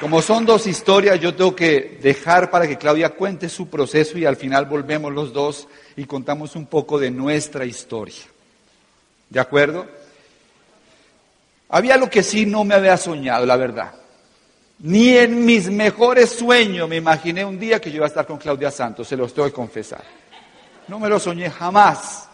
Como 0.00 0.22
son 0.22 0.46
dos 0.46 0.66
historias, 0.66 1.20
yo 1.20 1.34
tengo 1.34 1.54
que 1.54 1.98
dejar 2.00 2.50
para 2.50 2.66
que 2.66 2.78
Claudia 2.78 3.10
cuente 3.10 3.50
su 3.50 3.68
proceso 3.68 4.16
y 4.16 4.24
al 4.24 4.36
final 4.36 4.64
volvemos 4.64 5.12
los 5.12 5.30
dos 5.30 5.68
y 5.94 6.06
contamos 6.06 6.56
un 6.56 6.64
poco 6.64 6.98
de 6.98 7.10
nuestra 7.10 7.66
historia. 7.66 8.22
¿De 9.28 9.38
acuerdo? 9.38 9.86
Había 11.68 11.98
lo 11.98 12.08
que 12.08 12.22
sí 12.22 12.46
no 12.46 12.64
me 12.64 12.74
había 12.74 12.96
soñado, 12.96 13.44
la 13.44 13.58
verdad. 13.58 13.92
Ni 14.78 15.18
en 15.18 15.44
mis 15.44 15.70
mejores 15.70 16.30
sueños 16.30 16.88
me 16.88 16.96
imaginé 16.96 17.44
un 17.44 17.58
día 17.58 17.78
que 17.78 17.90
yo 17.90 17.96
iba 17.96 18.06
a 18.06 18.08
estar 18.08 18.26
con 18.26 18.38
Claudia 18.38 18.70
Santos, 18.70 19.06
se 19.06 19.18
lo 19.18 19.26
estoy 19.26 19.50
confesar. 19.50 20.02
No 20.88 20.98
me 20.98 21.10
lo 21.10 21.20
soñé 21.20 21.50
jamás. 21.50 22.29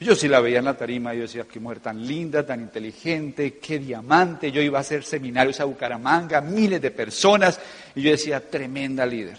Yo 0.00 0.16
sí 0.16 0.28
la 0.28 0.40
veía 0.40 0.60
en 0.60 0.64
la 0.64 0.76
tarima 0.76 1.12
yo 1.12 1.22
decía, 1.22 1.44
qué 1.44 1.60
mujer 1.60 1.80
tan 1.80 2.06
linda, 2.06 2.44
tan 2.44 2.60
inteligente, 2.60 3.58
qué 3.58 3.78
diamante. 3.78 4.50
Yo 4.50 4.62
iba 4.62 4.78
a 4.78 4.80
hacer 4.80 5.04
seminarios 5.04 5.60
a 5.60 5.66
Bucaramanga, 5.66 6.40
miles 6.40 6.80
de 6.80 6.90
personas, 6.90 7.60
y 7.94 8.02
yo 8.02 8.10
decía, 8.10 8.40
tremenda 8.48 9.04
líder. 9.04 9.38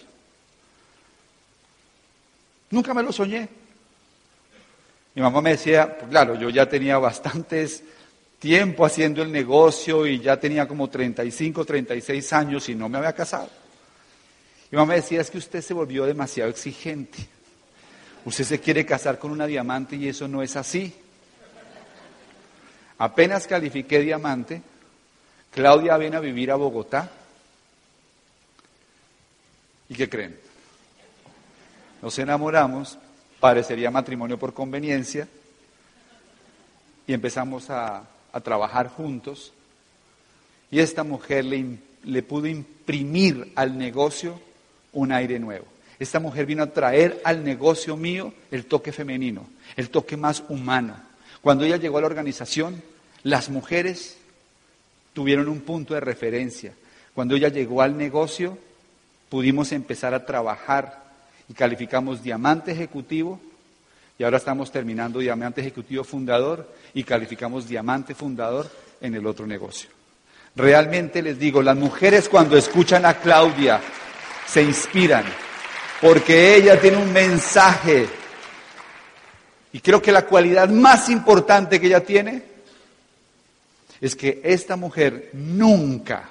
Nunca 2.70 2.94
me 2.94 3.02
lo 3.02 3.12
soñé. 3.12 3.50
Mi 5.16 5.22
mamá 5.24 5.42
me 5.42 5.52
decía, 5.52 5.98
pues 5.98 6.10
claro, 6.12 6.36
yo 6.36 6.50
ya 6.50 6.70
tenía 6.70 7.00
bastantes 7.00 7.84
tiempo 8.38 8.86
haciendo 8.86 9.24
el 9.24 9.32
negocio 9.32 10.06
y 10.06 10.20
ya 10.20 10.40
tenía 10.40 10.68
como 10.68 10.90
35, 10.90 11.66
36 11.66 12.34
años 12.34 12.70
y 12.70 12.76
no 12.76 12.88
me 12.88 13.00
había 13.00 13.14
casado. 13.14 13.50
Mi 14.70 14.78
mamá 14.78 14.94
me 14.94 14.96
decía, 15.02 15.22
es 15.22 15.32
que 15.32 15.40
usted 15.40 15.62
se 15.62 15.74
volvió 15.74 16.06
demasiado 16.06 16.52
exigente. 16.52 17.18
Usted 18.24 18.44
se 18.44 18.60
quiere 18.60 18.86
casar 18.86 19.18
con 19.18 19.32
una 19.32 19.48
diamante 19.48 19.96
y 19.96 20.08
eso 20.08 20.28
no 20.28 20.44
es 20.44 20.56
así. 20.56 20.94
Apenas 23.00 23.48
califiqué 23.48 24.00
diamante, 24.00 24.62
Claudia 25.52 25.98
viene 25.98 26.18
a 26.18 26.20
vivir 26.20 26.52
a 26.52 26.56
Bogotá. 26.56 27.10
¿Y 29.90 29.96
qué 29.96 30.08
creen? 30.08 30.40
Nos 32.02 32.18
enamoramos, 32.20 32.98
parecería 33.40 33.90
matrimonio 33.90 34.38
por 34.38 34.54
conveniencia, 34.54 35.28
y 37.08 37.14
empezamos 37.14 37.70
a, 37.70 38.08
trabajar 38.44 38.88
juntos. 38.88 39.52
Y 40.70 40.80
esta 40.80 41.04
mujer 41.04 41.44
le 41.44 42.24
pudo 42.24 42.48
imprimir 42.48 43.52
al 43.56 43.78
negocio 43.78 44.40
un 44.94 45.12
aire 45.12 45.38
nuevo. 45.38 45.71
Esta 46.02 46.20
mujer 46.20 46.48
vino 46.48 46.64
a 46.64 46.74
traer 46.74 47.22
al 47.24 47.44
negocio 47.44 47.96
mío 47.96 48.34
el 48.50 48.66
toque 48.66 48.92
femenino, 48.92 49.48
el 49.76 49.92
toque 49.92 50.18
más 50.18 50.44
humano. 50.50 50.96
Cuando 51.44 51.64
ella 51.64 51.78
llegó 51.78 52.00
a 52.00 52.02
la 52.02 52.08
organización, 52.08 52.82
las 53.22 53.52
mujeres 53.52 54.18
tuvieron 55.14 55.48
un 55.48 55.62
punto 55.62 55.94
de 55.94 56.00
referencia. 56.00 56.74
Cuando 57.14 57.36
ella 57.36 57.50
llegó 57.50 57.84
al 57.84 57.96
negocio, 58.00 58.58
pudimos 59.30 59.72
empezar 59.74 60.16
a 60.16 60.26
trabajar 60.26 61.04
y 61.48 61.54
calificamos 61.54 62.24
diamante 62.24 62.72
ejecutivo 62.72 63.40
y 64.18 64.24
ahora 64.24 64.38
estamos 64.38 64.72
terminando 64.72 65.20
diamante 65.20 65.62
ejecutivo 65.62 66.04
fundador 66.04 66.68
y 66.96 67.04
calificamos 67.04 67.68
diamante 67.68 68.16
fundador 68.16 68.72
en 69.02 69.14
el 69.14 69.28
otro 69.28 69.46
negocio. 69.46 69.92
Realmente 70.56 71.22
les 71.22 71.38
digo, 71.38 71.62
las 71.62 71.78
mujeres 71.78 72.28
cuando 72.28 72.58
escuchan 72.58 73.06
a 73.06 73.20
Claudia 73.20 73.80
se 74.48 74.64
inspiran 74.64 75.26
porque 76.02 76.56
ella 76.56 76.82
tiene 76.82 76.98
un 76.98 77.14
mensaje. 77.14 78.10
Y 79.72 79.80
creo 79.80 80.02
que 80.02 80.12
la 80.12 80.26
cualidad 80.26 80.68
más 80.70 81.08
importante 81.10 81.80
que 81.80 81.88
ella 81.88 82.04
tiene 82.04 82.42
es 84.02 84.16
que 84.16 84.42
esta 84.44 84.76
mujer 84.76 85.30
nunca, 85.34 86.28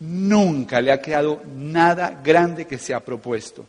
nunca 0.00 0.80
le 0.80 0.90
ha 0.90 1.02
quedado 1.02 1.42
nada 1.54 2.20
grande 2.24 2.66
que 2.66 2.78
se 2.78 2.94
ha 2.94 3.00
propuesto. 3.00 3.66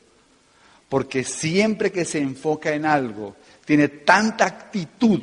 Porque 0.87 1.25
siempre 1.25 1.91
que 1.91 2.05
se 2.05 2.19
enfoca 2.19 2.73
en 2.73 2.85
algo, 2.85 3.35
tiene 3.65 3.89
tanta 3.89 4.45
actitud 4.45 5.21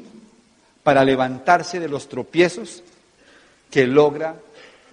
para 0.82 1.02
levantarse 1.02 1.80
de 1.80 1.88
los 1.88 2.10
tropiezos 2.10 2.82
que 3.70 3.86
logra 3.86 4.36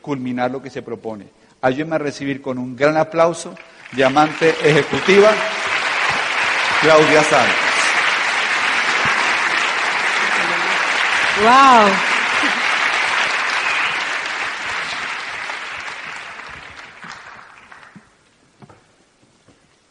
culminar 0.02 0.50
lo 0.50 0.62
que 0.62 0.70
se 0.70 0.82
propone. 0.82 1.26
Ayúdenme 1.60 1.96
a 1.96 2.00
recibir 2.00 2.42
con 2.42 2.58
un 2.58 2.78
gran 2.78 2.96
aplauso 2.96 3.54
diamante 3.92 4.56
ejecutiva, 4.64 5.34
Claudia 6.82 7.24
Santos. 7.24 7.56
Wow. 11.42 11.92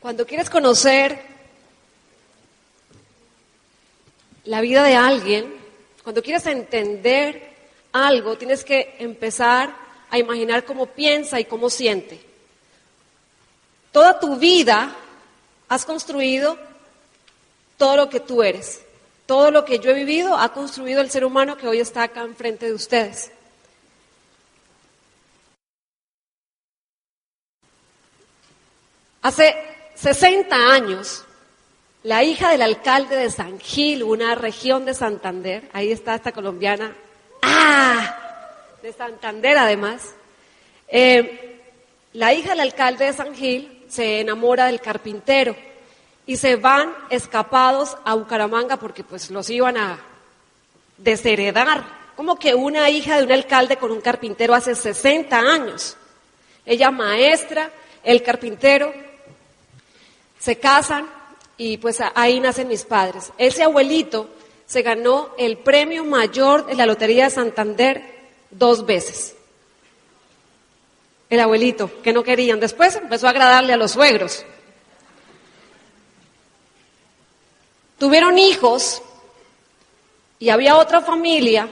Cuando 0.00 0.26
quieres 0.26 0.48
conocer 0.48 1.20
la 4.44 4.60
vida 4.60 4.82
de 4.82 4.96
alguien, 4.96 5.54
cuando 6.02 6.22
quieres 6.22 6.46
entender 6.46 7.50
algo, 7.92 8.38
tienes 8.38 8.64
que 8.64 8.96
empezar 8.98 9.74
a 10.10 10.18
imaginar 10.18 10.64
cómo 10.64 10.86
piensa 10.86 11.38
y 11.38 11.44
cómo 11.44 11.68
siente. 11.68 12.29
Toda 13.92 14.20
tu 14.20 14.36
vida 14.36 14.94
has 15.68 15.84
construido 15.84 16.56
todo 17.76 17.96
lo 17.96 18.08
que 18.08 18.20
tú 18.20 18.42
eres. 18.42 18.82
Todo 19.26 19.50
lo 19.50 19.64
que 19.64 19.78
yo 19.78 19.90
he 19.90 19.94
vivido 19.94 20.36
ha 20.36 20.52
construido 20.52 21.00
el 21.00 21.10
ser 21.10 21.24
humano 21.24 21.56
que 21.56 21.66
hoy 21.66 21.80
está 21.80 22.04
acá 22.04 22.22
enfrente 22.22 22.66
de 22.66 22.74
ustedes. 22.74 23.30
Hace 29.22 29.54
60 29.94 30.56
años, 30.56 31.24
la 32.02 32.24
hija 32.24 32.50
del 32.50 32.62
alcalde 32.62 33.16
de 33.16 33.30
San 33.30 33.60
Gil, 33.60 34.02
una 34.02 34.34
región 34.34 34.84
de 34.84 34.94
Santander, 34.94 35.68
ahí 35.72 35.92
está 35.92 36.14
esta 36.14 36.32
colombiana, 36.32 36.96
¡ah! 37.42 38.16
De 38.82 38.92
Santander 38.92 39.58
además, 39.58 40.14
eh, 40.88 41.60
la 42.14 42.32
hija 42.32 42.50
del 42.50 42.60
alcalde 42.60 43.04
de 43.04 43.12
San 43.12 43.34
Gil 43.34 43.79
se 43.90 44.20
enamora 44.20 44.66
del 44.66 44.80
carpintero 44.80 45.54
y 46.26 46.36
se 46.36 46.56
van 46.56 46.94
escapados 47.10 47.96
a 48.04 48.14
Bucaramanga 48.14 48.76
porque 48.76 49.02
pues 49.02 49.30
los 49.30 49.50
iban 49.50 49.76
a 49.76 49.98
desheredar. 50.96 52.00
Como 52.14 52.38
que 52.38 52.54
una 52.54 52.88
hija 52.88 53.16
de 53.16 53.24
un 53.24 53.32
alcalde 53.32 53.76
con 53.76 53.90
un 53.90 54.00
carpintero 54.00 54.54
hace 54.54 54.74
60 54.74 55.36
años. 55.36 55.96
Ella 56.64 56.90
maestra, 56.90 57.70
el 58.04 58.22
carpintero, 58.22 58.92
se 60.38 60.56
casan 60.56 61.08
y 61.56 61.78
pues 61.78 61.98
ahí 62.14 62.38
nacen 62.38 62.68
mis 62.68 62.84
padres. 62.84 63.32
Ese 63.38 63.64
abuelito 63.64 64.28
se 64.66 64.82
ganó 64.82 65.30
el 65.36 65.58
premio 65.58 66.04
mayor 66.04 66.66
de 66.66 66.76
la 66.76 66.86
Lotería 66.86 67.24
de 67.24 67.30
Santander 67.30 68.20
dos 68.50 68.86
veces 68.86 69.34
el 71.30 71.40
abuelito, 71.40 72.02
que 72.02 72.12
no 72.12 72.24
querían. 72.24 72.58
Después 72.58 72.96
empezó 72.96 73.28
a 73.28 73.30
agradarle 73.30 73.72
a 73.72 73.76
los 73.76 73.92
suegros. 73.92 74.44
Tuvieron 77.98 78.38
hijos 78.38 79.02
y 80.38 80.48
había 80.50 80.76
otra 80.76 81.00
familia 81.00 81.68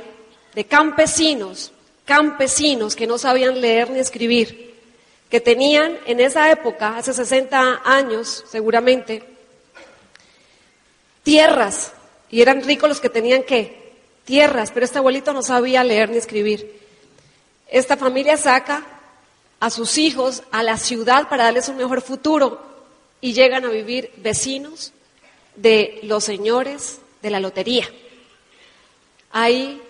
de 0.55 0.65
campesinos, 0.65 1.73
campesinos 2.05 2.95
que 2.95 3.07
no 3.07 3.19
sabían 3.19 3.61
leer 3.61 3.91
ni 3.91 3.99
escribir, 3.99 4.75
que 5.29 5.41
tenían 5.41 5.99
en 6.07 6.21
esa 6.21 6.51
época, 6.51 6.97
hace 6.97 7.13
60 7.13 7.83
años 7.85 8.45
seguramente, 8.49 9.25
tierras, 11.23 11.93
y 12.31 12.43
eran 12.43 12.63
ricos 12.63 12.89
los 12.89 13.01
que 13.01 13.09
tenían 13.09 13.43
que 13.43 13.93
tierras, 14.25 14.71
pero 14.71 14.85
este 14.85 14.99
abuelito 14.99 15.33
no 15.33 15.43
sabía 15.43 15.83
leer 15.83 16.11
ni 16.11 16.19
escribir. 16.19 16.79
Esta 17.69 17.97
familia 17.97 18.37
saca 18.37 18.98
a 19.61 19.71
sus 19.71 19.99
hijos 19.99 20.43
a 20.51 20.63
la 20.63 20.77
ciudad 20.77 21.29
para 21.29 21.45
darles 21.45 21.69
un 21.69 21.77
mejor 21.77 22.01
futuro 22.01 22.61
y 23.21 23.33
llegan 23.33 23.65
a 23.65 23.71
vivir 23.71 24.13
vecinos 24.19 24.93
de 25.57 26.01
los 26.05 26.25
señores 26.25 27.01
de 27.23 27.31
la 27.31 27.41
lotería. 27.41 27.89
Ahí 29.33 29.83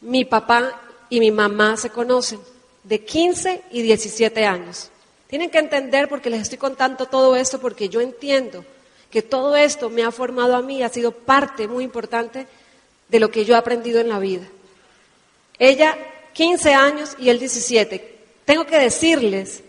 mi 0.00 0.24
papá 0.24 0.80
y 1.08 1.20
mi 1.20 1.30
mamá 1.30 1.76
se 1.76 1.90
conocen, 1.90 2.40
de 2.84 3.04
15 3.04 3.62
y 3.70 3.82
17 3.82 4.44
años. 4.44 4.90
Tienen 5.28 5.50
que 5.50 5.58
entender 5.58 6.08
porque 6.08 6.30
les 6.30 6.42
estoy 6.42 6.58
contando 6.58 7.06
todo 7.06 7.36
esto 7.36 7.60
porque 7.60 7.88
yo 7.88 8.00
entiendo 8.00 8.64
que 9.10 9.22
todo 9.22 9.56
esto 9.56 9.90
me 9.90 10.02
ha 10.02 10.10
formado 10.10 10.56
a 10.56 10.62
mí, 10.62 10.82
ha 10.82 10.88
sido 10.88 11.12
parte 11.12 11.68
muy 11.68 11.84
importante 11.84 12.46
de 13.08 13.20
lo 13.20 13.30
que 13.30 13.44
yo 13.44 13.54
he 13.54 13.58
aprendido 13.58 14.00
en 14.00 14.08
la 14.08 14.18
vida. 14.18 14.46
Ella 15.58 15.96
15 16.34 16.74
años 16.74 17.16
y 17.18 17.30
él 17.30 17.38
17. 17.38 18.17
Tengo 18.48 18.64
que 18.64 18.78
decirles 18.78 19.62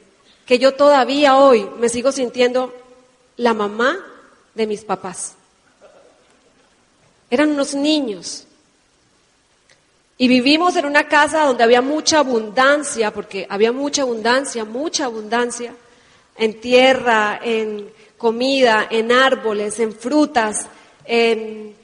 que 0.46 0.58
yo 0.58 0.74
todavía 0.74 1.36
hoy 1.36 1.70
me 1.80 1.90
sigo 1.90 2.14
sintiendo 2.14 2.74
la 3.36 3.54
mamá 3.54 4.00
de 4.56 4.68
mis 4.68 4.86
papás. 4.86 5.34
Eran 7.30 7.52
unos 7.52 7.74
niños. 7.74 8.46
Y 10.18 10.30
vivimos 10.30 10.78
en 10.78 10.86
una 10.86 11.10
casa 11.10 11.44
donde 11.44 11.66
había 11.66 11.82
mucha 11.82 12.20
abundancia, 12.20 13.12
porque 13.12 13.46
había 13.50 13.74
mucha 13.74 14.04
abundancia, 14.04 14.64
mucha 14.64 15.04
abundancia, 15.04 15.76
en 16.38 16.62
tierra, 16.62 17.38
en 17.44 17.92
comida, 18.18 18.88
en 18.90 19.12
árboles, 19.12 19.78
en 19.82 19.92
frutas, 19.92 20.68
en... 21.04 21.76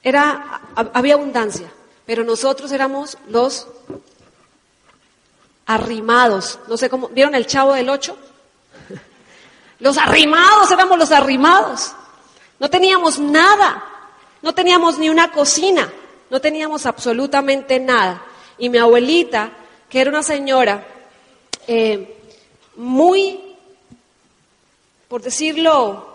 Era, 0.00 0.60
había 0.76 1.14
abundancia, 1.14 1.72
pero 2.06 2.22
nosotros 2.22 2.70
éramos 2.70 3.18
los 3.28 3.66
arrimados. 5.66 6.58
No 6.68 6.76
sé 6.76 6.88
cómo, 6.88 7.08
¿vieron 7.08 7.34
el 7.34 7.46
chavo 7.46 7.72
del 7.72 7.88
ocho? 7.88 8.16
Los 9.80 9.98
arrimados, 9.98 10.70
éramos 10.70 10.98
los 10.98 11.12
arrimados. 11.12 11.92
No 12.58 12.70
teníamos 12.70 13.18
nada, 13.18 13.84
no 14.42 14.54
teníamos 14.54 14.98
ni 14.98 15.10
una 15.10 15.30
cocina, 15.30 15.92
no 16.30 16.40
teníamos 16.40 16.86
absolutamente 16.86 17.80
nada. 17.80 18.24
Y 18.56 18.68
mi 18.68 18.78
abuelita, 18.78 19.50
que 19.88 20.00
era 20.00 20.10
una 20.10 20.22
señora 20.22 20.86
eh, 21.66 22.18
muy, 22.76 23.40
por 25.08 25.22
decirlo, 25.22 26.14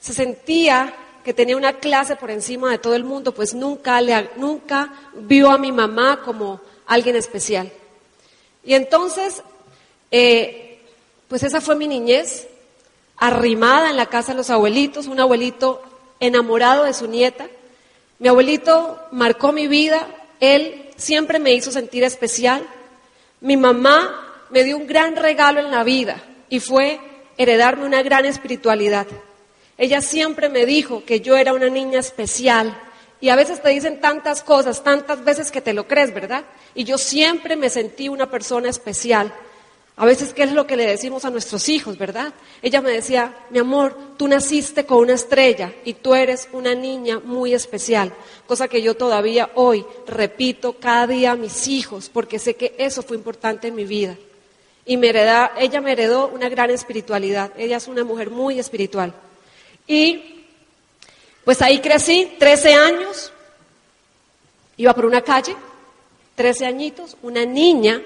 se 0.00 0.12
sentía 0.12 0.94
que 1.24 1.34
tenía 1.34 1.56
una 1.56 1.74
clase 1.74 2.16
por 2.16 2.30
encima 2.30 2.70
de 2.70 2.78
todo 2.78 2.94
el 2.94 3.04
mundo, 3.04 3.34
pues 3.34 3.52
nunca, 3.52 4.00
le, 4.00 4.30
nunca 4.36 4.92
vio 5.14 5.50
a 5.50 5.58
mi 5.58 5.72
mamá 5.72 6.22
como 6.24 6.60
alguien 6.88 7.14
especial. 7.14 7.70
Y 8.64 8.74
entonces, 8.74 9.42
eh, 10.10 10.80
pues 11.28 11.44
esa 11.44 11.60
fue 11.60 11.76
mi 11.76 11.86
niñez, 11.86 12.48
arrimada 13.16 13.90
en 13.90 13.96
la 13.96 14.06
casa 14.06 14.32
de 14.32 14.38
los 14.38 14.50
abuelitos, 14.50 15.06
un 15.06 15.20
abuelito 15.20 15.82
enamorado 16.18 16.84
de 16.84 16.94
su 16.94 17.06
nieta. 17.06 17.46
Mi 18.18 18.28
abuelito 18.28 18.98
marcó 19.12 19.52
mi 19.52 19.68
vida, 19.68 20.08
él 20.40 20.90
siempre 20.96 21.38
me 21.38 21.54
hizo 21.54 21.70
sentir 21.70 22.02
especial. 22.02 22.66
Mi 23.40 23.56
mamá 23.56 24.46
me 24.50 24.64
dio 24.64 24.76
un 24.76 24.86
gran 24.86 25.14
regalo 25.14 25.60
en 25.60 25.70
la 25.70 25.84
vida 25.84 26.22
y 26.48 26.60
fue 26.60 27.00
heredarme 27.36 27.84
una 27.84 28.02
gran 28.02 28.24
espiritualidad. 28.24 29.06
Ella 29.76 30.00
siempre 30.00 30.48
me 30.48 30.66
dijo 30.66 31.04
que 31.04 31.20
yo 31.20 31.36
era 31.36 31.52
una 31.52 31.68
niña 31.68 32.00
especial, 32.00 32.76
y 33.20 33.30
a 33.30 33.36
veces 33.36 33.60
te 33.60 33.70
dicen 33.70 34.00
tantas 34.00 34.42
cosas, 34.42 34.84
tantas 34.84 35.24
veces 35.24 35.50
que 35.50 35.60
te 35.60 35.72
lo 35.72 35.88
crees, 35.88 36.14
¿verdad? 36.14 36.44
Y 36.74 36.84
yo 36.84 36.98
siempre 36.98 37.56
me 37.56 37.68
sentí 37.68 38.08
una 38.08 38.30
persona 38.30 38.68
especial. 38.68 39.32
A 39.96 40.06
veces, 40.06 40.32
¿qué 40.32 40.44
es 40.44 40.52
lo 40.52 40.64
que 40.64 40.76
le 40.76 40.86
decimos 40.86 41.24
a 41.24 41.30
nuestros 41.30 41.68
hijos, 41.68 41.98
verdad? 41.98 42.32
Ella 42.62 42.80
me 42.80 42.92
decía, 42.92 43.34
mi 43.50 43.58
amor, 43.58 43.96
tú 44.16 44.28
naciste 44.28 44.86
con 44.86 44.98
una 44.98 45.14
estrella 45.14 45.72
y 45.84 45.94
tú 45.94 46.14
eres 46.14 46.48
una 46.52 46.72
niña 46.76 47.18
muy 47.18 47.52
especial. 47.52 48.12
Cosa 48.46 48.68
que 48.68 48.80
yo 48.80 48.94
todavía 48.94 49.50
hoy 49.56 49.84
repito 50.06 50.74
cada 50.74 51.08
día 51.08 51.32
a 51.32 51.36
mis 51.36 51.66
hijos, 51.66 52.08
porque 52.08 52.38
sé 52.38 52.54
que 52.54 52.76
eso 52.78 53.02
fue 53.02 53.16
importante 53.16 53.66
en 53.66 53.74
mi 53.74 53.84
vida. 53.84 54.16
Y 54.86 54.94
ella 55.04 55.80
me 55.82 55.92
heredó 55.92 56.28
una 56.28 56.48
gran 56.48 56.70
espiritualidad. 56.70 57.52
Ella 57.58 57.76
es 57.76 57.88
una 57.88 58.04
mujer 58.04 58.30
muy 58.30 58.60
espiritual. 58.60 59.12
Y 59.88 60.37
pues 61.48 61.62
ahí 61.62 61.78
crecí, 61.78 62.34
13 62.38 62.74
años, 62.74 63.32
iba 64.76 64.92
por 64.92 65.06
una 65.06 65.22
calle, 65.22 65.56
13 66.34 66.66
añitos, 66.66 67.16
una 67.22 67.46
niña, 67.46 68.02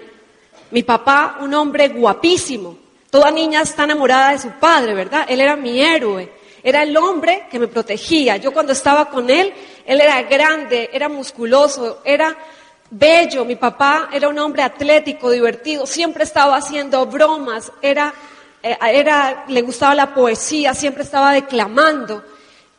mi 0.70 0.84
papá, 0.84 1.38
un 1.40 1.52
hombre 1.52 1.88
guapísimo. 1.88 2.78
Toda 3.10 3.32
niña 3.32 3.62
está 3.62 3.82
enamorada 3.82 4.30
de 4.30 4.38
su 4.38 4.50
padre, 4.60 4.94
¿verdad? 4.94 5.26
Él 5.28 5.40
era 5.40 5.56
mi 5.56 5.80
héroe, 5.80 6.32
era 6.62 6.84
el 6.84 6.96
hombre 6.96 7.48
que 7.50 7.58
me 7.58 7.66
protegía. 7.66 8.36
Yo 8.36 8.52
cuando 8.52 8.72
estaba 8.74 9.06
con 9.06 9.28
él, 9.28 9.52
él 9.86 10.00
era 10.00 10.22
grande, 10.22 10.90
era 10.92 11.08
musculoso, 11.08 12.00
era 12.04 12.36
bello. 12.90 13.44
Mi 13.44 13.56
papá 13.56 14.08
era 14.12 14.28
un 14.28 14.38
hombre 14.38 14.62
atlético, 14.62 15.32
divertido, 15.32 15.84
siempre 15.84 16.22
estaba 16.22 16.58
haciendo 16.58 17.06
bromas, 17.06 17.72
era, 17.82 18.14
eh, 18.62 18.78
era, 18.80 19.46
le 19.48 19.62
gustaba 19.62 19.96
la 19.96 20.14
poesía, 20.14 20.74
siempre 20.74 21.02
estaba 21.02 21.32
declamando 21.32 22.22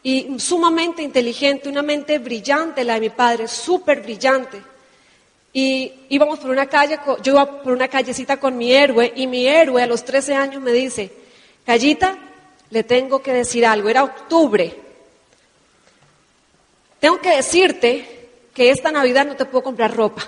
y 0.04 0.38
sumamente 0.38 1.02
inteligente, 1.02 1.70
una 1.70 1.82
mente 1.82 2.20
brillante 2.20 2.84
la 2.84 2.96
de 2.96 3.00
mi 3.00 3.10
padre, 3.10 3.48
súper 3.48 4.02
brillante. 4.02 4.62
Y 5.54 5.94
íbamos 6.10 6.40
por 6.40 6.50
una 6.50 6.68
calle, 6.68 7.00
yo 7.22 7.32
iba 7.34 7.62
por 7.64 7.72
una 7.72 7.88
callecita 7.88 8.38
con 8.38 8.58
mi 8.58 8.74
héroe 8.74 9.14
y 9.16 9.28
mi 9.28 9.48
héroe 9.48 9.82
a 9.82 9.88
los 9.88 10.04
13 10.04 10.36
años 10.36 10.62
me 10.62 10.74
dice, 10.74 11.12
Callita, 11.66 12.18
le 12.70 12.84
tengo 12.84 13.22
que 13.22 13.32
decir 13.32 13.66
algo, 13.66 13.88
era 13.88 14.04
octubre. 14.04 14.76
Tengo 17.00 17.22
que 17.22 17.36
decirte 17.38 18.30
que 18.54 18.72
esta 18.72 18.92
Navidad 18.92 19.26
no 19.26 19.36
te 19.38 19.46
puedo 19.46 19.64
comprar 19.64 19.96
ropa, 19.96 20.24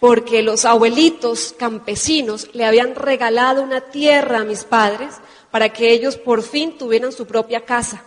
porque 0.00 0.42
los 0.42 0.66
abuelitos 0.66 1.54
campesinos 1.56 2.50
le 2.52 2.66
habían 2.66 2.94
regalado 2.94 3.62
una 3.62 3.80
tierra 3.80 4.40
a 4.40 4.44
mis 4.44 4.64
padres 4.64 5.14
para 5.50 5.70
que 5.70 5.92
ellos 5.92 6.16
por 6.16 6.42
fin 6.42 6.76
tuvieran 6.76 7.12
su 7.12 7.26
propia 7.26 7.64
casa. 7.64 8.04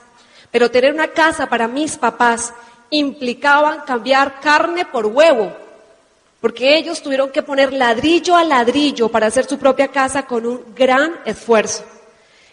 Pero 0.53 0.69
tener 0.69 0.93
una 0.93 1.07
casa 1.07 1.47
para 1.49 1.67
mis 1.67 1.97
papás 1.97 2.53
implicaba 2.91 3.85
cambiar 3.85 4.39
carne 4.39 4.85
por 4.85 5.07
huevo, 5.07 5.51
porque 6.39 6.77
ellos 6.77 7.01
tuvieron 7.01 7.31
que 7.31 7.41
poner 7.41 7.73
ladrillo 7.73 8.35
a 8.35 8.43
ladrillo 8.43 9.09
para 9.09 9.25
hacer 9.25 9.45
su 9.45 9.57
propia 9.57 9.87
casa 9.87 10.27
con 10.27 10.45
un 10.45 10.75
gran 10.75 11.15
esfuerzo. 11.25 11.83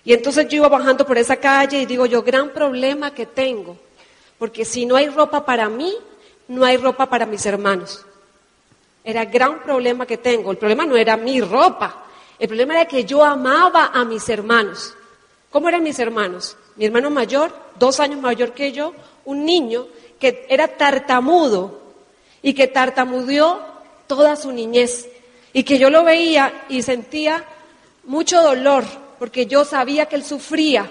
Y 0.03 0.15
entonces 0.15 0.49
yo 0.49 0.57
iba 0.57 0.69
bajando 0.71 1.05
por 1.07 1.19
esa 1.19 1.37
calle 1.37 1.83
y 1.83 1.85
digo 1.85 2.07
yo, 2.07 2.23
gran 2.23 2.49
problema 2.55 3.13
que 3.13 3.27
tengo, 3.27 3.77
porque 4.39 4.65
si 4.65 4.87
no 4.87 4.97
hay 4.97 5.11
ropa 5.11 5.45
para 5.45 5.69
mí, 5.69 5.95
no 6.49 6.65
hay 6.65 6.79
ropa 6.79 7.05
para 7.05 7.27
mis 7.27 7.45
hermanos. 7.45 8.07
Era 9.05 9.27
gran 9.27 9.63
problema 9.63 10.07
que 10.07 10.17
tengo. 10.17 10.51
El 10.53 10.57
problema 10.57 10.87
no 10.87 10.97
era 10.97 11.19
mi 11.19 11.43
ropa, 11.43 12.07
el 12.39 12.49
problema 12.49 12.81
era 12.81 12.89
que 12.89 13.05
yo 13.05 13.23
amaba 13.23 13.91
a 13.93 14.07
mis 14.07 14.27
hermanos. 14.31 14.95
¿Cómo 15.51 15.69
eran 15.69 15.83
mis 15.83 15.99
hermanos? 15.99 16.57
Mi 16.81 16.87
hermano 16.87 17.11
mayor, 17.11 17.53
dos 17.79 18.01
años 18.01 18.23
mayor 18.23 18.55
que 18.55 18.73
yo, 18.73 18.95
un 19.27 19.45
niño 19.45 19.87
que 20.19 20.47
era 20.49 20.67
tartamudo 20.67 21.79
y 22.41 22.55
que 22.55 22.69
tartamudeó 22.69 23.61
toda 24.07 24.35
su 24.35 24.51
niñez 24.51 25.07
y 25.53 25.63
que 25.63 25.79
yo 25.79 25.91
lo 25.91 26.05
veía 26.05 26.65
y 26.71 26.81
sentía 26.81 27.45
mucho 28.05 28.41
dolor 28.41 28.85
porque 29.19 29.45
yo 29.45 29.67
sabía 29.67 30.07
que 30.07 30.17
él 30.17 30.25
sufría. 30.25 30.91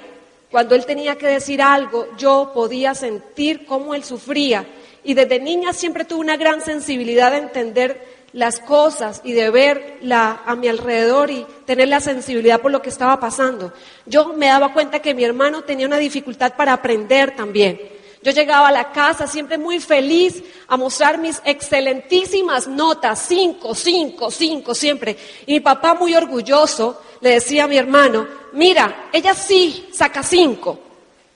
Cuando 0.51 0.75
él 0.75 0.85
tenía 0.85 1.17
que 1.17 1.25
decir 1.25 1.59
algo, 1.59 2.07
yo 2.19 2.51
podía 2.53 2.93
sentir 2.93 3.65
cómo 3.65 3.95
él 3.95 4.03
sufría. 4.03 4.67
Y 5.03 5.15
desde 5.15 5.39
niña 5.39 5.73
siempre 5.73 6.05
tuve 6.05 6.19
una 6.19 6.37
gran 6.37 6.61
sensibilidad 6.61 7.31
de 7.31 7.39
entender 7.39 8.18
las 8.33 8.59
cosas 8.59 9.21
y 9.23 9.33
de 9.33 9.49
verla 9.49 10.41
a 10.45 10.55
mi 10.55 10.67
alrededor 10.67 11.31
y 11.31 11.45
tener 11.65 11.87
la 11.87 11.99
sensibilidad 11.99 12.61
por 12.61 12.71
lo 12.71 12.81
que 12.81 12.89
estaba 12.89 13.19
pasando. 13.19 13.73
Yo 14.05 14.33
me 14.33 14.47
daba 14.47 14.73
cuenta 14.73 15.01
que 15.01 15.13
mi 15.13 15.23
hermano 15.23 15.63
tenía 15.63 15.87
una 15.87 15.97
dificultad 15.97 16.53
para 16.55 16.73
aprender 16.73 17.35
también. 17.35 17.79
Yo 18.21 18.31
llegaba 18.31 18.67
a 18.67 18.71
la 18.73 18.91
casa 18.91 19.27
siempre 19.27 19.57
muy 19.57 19.79
feliz 19.79 20.43
a 20.67 20.75
mostrar 20.75 21.19
mis 21.19 21.41
excelentísimas 21.45 22.67
notas, 22.67 23.25
cinco, 23.27 23.73
cinco, 23.73 24.29
cinco, 24.29 24.75
siempre. 24.75 25.15
Y 25.45 25.53
mi 25.53 25.59
papá 25.61 25.93
muy 25.93 26.13
orgulloso 26.13 27.01
le 27.21 27.31
decía 27.31 27.63
a 27.63 27.67
mi 27.67 27.77
hermano, 27.77 28.27
mira, 28.51 29.09
ella 29.13 29.33
sí 29.33 29.87
saca 29.93 30.21
cinco. 30.21 30.79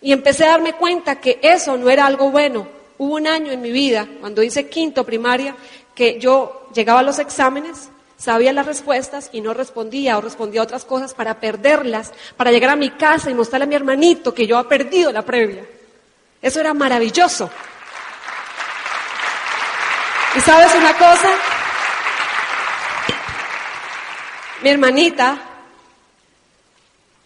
Y 0.02 0.12
empecé 0.12 0.44
a 0.44 0.50
darme 0.50 0.74
cuenta 0.74 1.22
que 1.22 1.40
eso 1.42 1.78
no 1.78 1.90
era 1.90 2.06
algo 2.06 2.30
bueno. 2.32 2.68
Hubo 2.98 3.16
un 3.16 3.28
año 3.28 3.54
en 3.54 3.62
mi 3.62 3.72
vida, 3.72 4.06
cuando 4.20 4.44
hice 4.44 4.68
quinto 4.68 5.06
primaria, 5.06 5.56
que 5.96 6.20
yo 6.20 6.63
llegaba 6.74 7.00
a 7.00 7.04
los 7.04 7.20
exámenes, 7.20 7.90
sabía 8.18 8.54
las 8.54 8.66
respuestas 8.66 9.30
y 9.32 9.42
no 9.42 9.54
respondía 9.54 10.18
o 10.18 10.22
respondía 10.22 10.62
a 10.62 10.64
otras 10.64 10.86
cosas 10.86 11.14
para 11.14 11.40
perderlas, 11.40 12.12
para 12.38 12.52
llegar 12.52 12.72
a 12.72 12.76
mi 12.76 12.92
casa 12.92 13.30
y 13.30 13.34
mostrarle 13.34 13.66
a 13.66 13.68
mi 13.68 13.76
hermanito 13.76 14.34
que 14.34 14.48
yo 14.48 14.58
había 14.58 14.70
perdido 14.70 15.12
la 15.12 15.22
previa. 15.24 15.66
Eso 16.42 16.60
era 16.60 16.74
maravilloso. 16.74 17.50
¿Y 20.36 20.40
sabes 20.42 20.74
una 20.76 20.94
cosa? 20.94 21.30
Mi 24.62 24.70
hermanita 24.70 25.38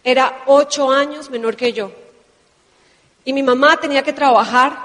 era 0.04 0.42
ocho 0.46 0.90
años 0.90 1.30
menor 1.30 1.56
que 1.56 1.72
yo. 1.72 1.90
Y 3.24 3.32
mi 3.32 3.42
mamá 3.42 3.76
tenía 3.76 4.02
que 4.02 4.12
trabajar. 4.12 4.76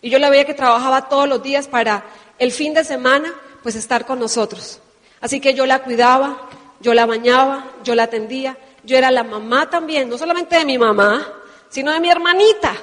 Y 0.00 0.10
yo 0.10 0.18
la 0.18 0.30
veía 0.30 0.44
que 0.44 0.54
trabajaba 0.54 1.08
todos 1.08 1.28
los 1.28 1.42
días 1.42 1.68
para 1.68 2.04
el 2.38 2.52
fin 2.52 2.72
de 2.74 2.84
semana, 2.84 3.34
pues 3.62 3.74
estar 3.74 4.06
con 4.06 4.18
nosotros. 4.18 4.80
Así 5.20 5.40
que 5.40 5.54
yo 5.54 5.66
la 5.66 5.82
cuidaba, 5.82 6.48
yo 6.80 6.94
la 6.94 7.06
bañaba, 7.06 7.72
yo 7.84 7.94
la 7.94 8.04
atendía, 8.04 8.56
yo 8.84 8.96
era 8.96 9.10
la 9.10 9.24
mamá 9.24 9.68
también, 9.68 10.08
no 10.08 10.16
solamente 10.16 10.56
de 10.56 10.64
mi 10.64 10.78
mamá, 10.78 11.26
sino 11.68 11.92
de 11.92 12.00
mi 12.00 12.10
hermanita. 12.10 12.74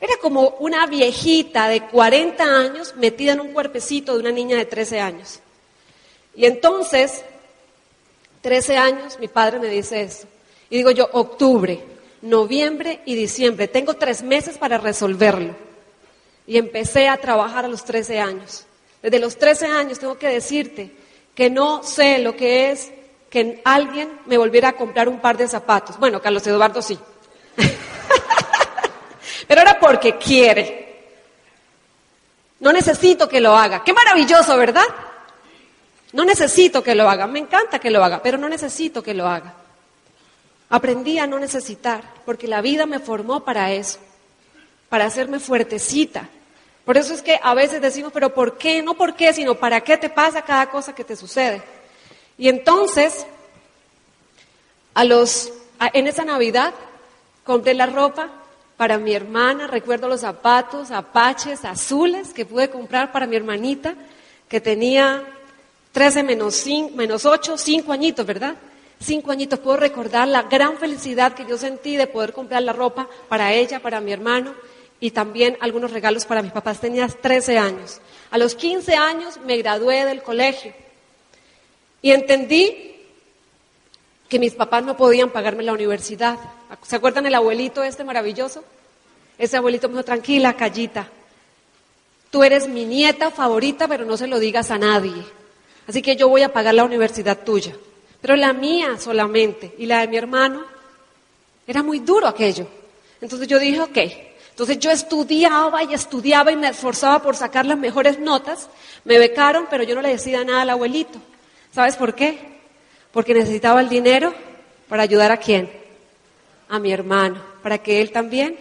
Era 0.00 0.14
como 0.20 0.56
una 0.60 0.86
viejita 0.86 1.68
de 1.68 1.82
40 1.88 2.44
años 2.44 2.94
metida 2.96 3.32
en 3.32 3.40
un 3.40 3.52
cuerpecito 3.52 4.14
de 4.14 4.20
una 4.20 4.32
niña 4.32 4.56
de 4.56 4.66
13 4.66 5.00
años. 5.00 5.40
Y 6.34 6.44
entonces, 6.44 7.24
13 8.42 8.76
años, 8.76 9.18
mi 9.18 9.28
padre 9.28 9.58
me 9.58 9.68
dice 9.68 10.02
eso. 10.02 10.26
Y 10.68 10.76
digo 10.76 10.90
yo, 10.90 11.08
octubre, 11.12 11.82
noviembre 12.22 13.00
y 13.06 13.14
diciembre, 13.14 13.68
tengo 13.68 13.94
tres 13.94 14.22
meses 14.22 14.58
para 14.58 14.78
resolverlo. 14.78 15.54
y 16.48 16.58
empecé 16.58 17.08
a 17.08 17.16
trabajar 17.16 17.64
a 17.64 17.68
los 17.68 17.84
13 17.84 18.20
años. 18.20 18.66
Desde 19.02 19.18
los 19.18 19.38
13 19.38 19.66
años 19.66 19.98
tengo 19.98 20.18
que 20.18 20.28
decirte 20.28 20.90
que 21.34 21.50
no 21.50 21.82
sé 21.82 22.18
lo 22.18 22.36
que 22.36 22.70
es 22.70 22.90
que 23.30 23.60
alguien 23.64 24.20
me 24.26 24.38
volviera 24.38 24.70
a 24.70 24.72
comprar 24.72 25.08
un 25.08 25.20
par 25.20 25.36
de 25.36 25.48
zapatos. 25.48 25.98
Bueno, 25.98 26.22
Carlos 26.22 26.46
Eduardo 26.46 26.80
sí. 26.80 26.98
Pero 29.48 29.60
era 29.60 29.78
porque 29.78 30.16
quiere. 30.16 30.86
No 32.60 32.72
necesito 32.72 33.28
que 33.28 33.40
lo 33.40 33.56
haga. 33.56 33.84
Qué 33.84 33.92
maravilloso, 33.92 34.56
¿verdad? 34.56 34.86
No 36.12 36.24
necesito 36.24 36.82
que 36.82 36.94
lo 36.94 37.08
haga. 37.08 37.26
Me 37.26 37.38
encanta 37.38 37.78
que 37.78 37.90
lo 37.90 38.02
haga, 38.02 38.22
pero 38.22 38.38
no 38.38 38.48
necesito 38.48 39.02
que 39.02 39.12
lo 39.12 39.26
haga. 39.26 39.54
Aprendí 40.70 41.18
a 41.18 41.26
no 41.26 41.38
necesitar, 41.38 42.02
porque 42.24 42.48
la 42.48 42.60
vida 42.60 42.86
me 42.86 42.98
formó 42.98 43.44
para 43.44 43.70
eso, 43.72 43.98
para 44.88 45.04
hacerme 45.04 45.38
fuertecita. 45.38 46.28
Por 46.86 46.96
eso 46.96 47.12
es 47.14 47.20
que 47.20 47.40
a 47.42 47.52
veces 47.52 47.80
decimos, 47.80 48.12
pero 48.12 48.32
¿por 48.32 48.56
qué? 48.56 48.80
No 48.80 48.94
por 48.94 49.16
qué, 49.16 49.32
sino 49.32 49.56
para 49.56 49.80
qué 49.80 49.98
te 49.98 50.08
pasa 50.08 50.42
cada 50.42 50.70
cosa 50.70 50.94
que 50.94 51.02
te 51.02 51.16
sucede. 51.16 51.60
Y 52.38 52.48
entonces, 52.48 53.26
en 54.94 56.06
esa 56.06 56.24
Navidad, 56.24 56.72
compré 57.42 57.74
la 57.74 57.86
ropa 57.86 58.30
para 58.76 58.98
mi 58.98 59.14
hermana, 59.14 59.66
recuerdo 59.66 60.06
los 60.08 60.20
zapatos 60.20 60.92
apaches 60.92 61.64
azules 61.64 62.32
que 62.32 62.46
pude 62.46 62.70
comprar 62.70 63.10
para 63.10 63.26
mi 63.26 63.34
hermanita, 63.34 63.94
que 64.48 64.60
tenía 64.60 65.24
13 65.90 66.22
menos, 66.22 66.54
5, 66.54 66.94
menos 66.94 67.26
8, 67.26 67.58
5 67.58 67.92
añitos, 67.92 68.24
¿verdad? 68.24 68.54
Cinco 69.00 69.32
añitos 69.32 69.58
puedo 69.58 69.76
recordar 69.76 70.28
la 70.28 70.44
gran 70.44 70.78
felicidad 70.78 71.34
que 71.34 71.44
yo 71.46 71.58
sentí 71.58 71.96
de 71.96 72.06
poder 72.06 72.32
comprar 72.32 72.62
la 72.62 72.72
ropa 72.72 73.08
para 73.28 73.52
ella, 73.52 73.80
para 73.80 74.00
mi 74.00 74.12
hermano 74.12 74.54
y 75.00 75.10
también 75.10 75.56
algunos 75.60 75.92
regalos 75.92 76.24
para 76.24 76.42
mis 76.42 76.52
papás. 76.52 76.80
Tenía 76.80 77.08
13 77.08 77.58
años. 77.58 78.00
A 78.30 78.38
los 78.38 78.54
15 78.54 78.94
años 78.94 79.38
me 79.44 79.56
gradué 79.56 80.04
del 80.04 80.22
colegio 80.22 80.72
y 82.02 82.10
entendí 82.12 82.94
que 84.28 84.38
mis 84.38 84.54
papás 84.54 84.84
no 84.84 84.96
podían 84.96 85.30
pagarme 85.30 85.62
la 85.62 85.72
universidad. 85.72 86.38
¿Se 86.82 86.96
acuerdan 86.96 87.26
el 87.26 87.34
abuelito 87.34 87.82
este 87.82 88.04
maravilloso? 88.04 88.64
Ese 89.38 89.56
abuelito 89.56 89.88
me 89.88 89.94
dijo, 89.94 90.04
tranquila, 90.04 90.56
callita. 90.56 91.08
Tú 92.30 92.42
eres 92.42 92.68
mi 92.68 92.84
nieta 92.84 93.30
favorita, 93.30 93.86
pero 93.86 94.04
no 94.04 94.16
se 94.16 94.26
lo 94.26 94.38
digas 94.38 94.70
a 94.70 94.78
nadie. 94.78 95.22
Así 95.86 96.02
que 96.02 96.16
yo 96.16 96.28
voy 96.28 96.42
a 96.42 96.52
pagar 96.52 96.74
la 96.74 96.84
universidad 96.84 97.44
tuya. 97.44 97.76
Pero 98.20 98.34
la 98.34 98.52
mía 98.52 98.98
solamente 98.98 99.74
y 99.78 99.86
la 99.86 100.00
de 100.00 100.08
mi 100.08 100.16
hermano, 100.16 100.64
era 101.66 101.82
muy 101.82 102.00
duro 102.00 102.26
aquello. 102.26 102.66
Entonces 103.20 103.46
yo 103.46 103.58
dije, 103.58 103.80
ok. 103.80 103.98
Entonces 104.56 104.78
yo 104.78 104.90
estudiaba 104.90 105.84
y 105.84 105.92
estudiaba 105.92 106.50
y 106.50 106.56
me 106.56 106.68
esforzaba 106.68 107.22
por 107.22 107.36
sacar 107.36 107.66
las 107.66 107.78
mejores 107.78 108.18
notas. 108.18 108.68
Me 109.04 109.18
becaron, 109.18 109.66
pero 109.68 109.84
yo 109.84 109.94
no 109.94 110.02
le 110.02 110.08
decía 110.08 110.42
nada 110.44 110.62
al 110.62 110.70
abuelito. 110.70 111.20
¿Sabes 111.72 111.96
por 111.96 112.14
qué? 112.14 112.56
porque 113.16 113.32
necesitaba 113.32 113.80
el 113.80 113.88
dinero 113.88 114.34
para 114.90 115.02
ayudar 115.02 115.32
a 115.32 115.38
quién? 115.38 115.72
A 116.68 116.78
mi 116.78 116.92
hermano, 116.92 117.42
para 117.62 117.78
que 117.78 118.02
él 118.02 118.12
también 118.12 118.58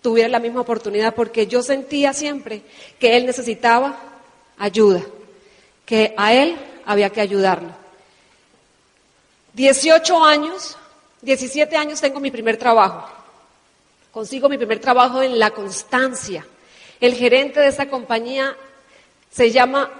tuviera 0.00 0.28
la 0.28 0.38
misma 0.38 0.60
oportunidad, 0.60 1.12
porque 1.12 1.48
yo 1.48 1.60
sentía 1.60 2.12
siempre 2.12 2.62
que 3.00 3.16
él 3.16 3.26
necesitaba 3.26 3.98
ayuda, 4.58 5.02
que 5.84 6.14
a 6.16 6.32
él 6.32 6.56
había 6.86 7.10
que 7.10 7.20
ayudarlo. 7.20 7.72
18 9.54 10.24
años, 10.24 10.76
17 11.22 11.76
años 11.76 12.00
tengo 12.00 12.20
mi 12.20 12.30
primer 12.30 12.58
trabajo. 12.58 13.10
Consigo 14.12 14.48
mi 14.48 14.56
primer 14.56 14.80
trabajo 14.80 15.22
en 15.22 15.38
La 15.38 15.50
Constancia. 15.50 16.44
El 17.00 17.14
gerente 17.14 17.60
de 17.60 17.68
esa 17.68 17.88
compañía 17.88 18.56
se 19.30 19.50
llama 19.50 19.90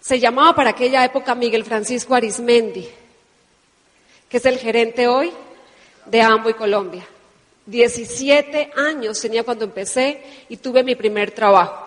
se 0.00 0.20
llamaba 0.20 0.54
para 0.54 0.70
aquella 0.70 1.04
época 1.04 1.34
Miguel 1.34 1.64
Francisco 1.64 2.14
Arismendi 2.14 2.88
que 4.28 4.36
es 4.36 4.44
el 4.44 4.58
gerente 4.58 5.08
hoy 5.08 5.32
de 6.04 6.20
Ambo 6.20 6.50
y 6.50 6.54
Colombia. 6.54 7.06
17 7.66 8.72
años 8.76 9.20
tenía 9.20 9.42
cuando 9.42 9.64
empecé 9.64 10.22
y 10.48 10.56
tuve 10.56 10.82
mi 10.84 10.94
primer 10.94 11.30
trabajo. 11.32 11.86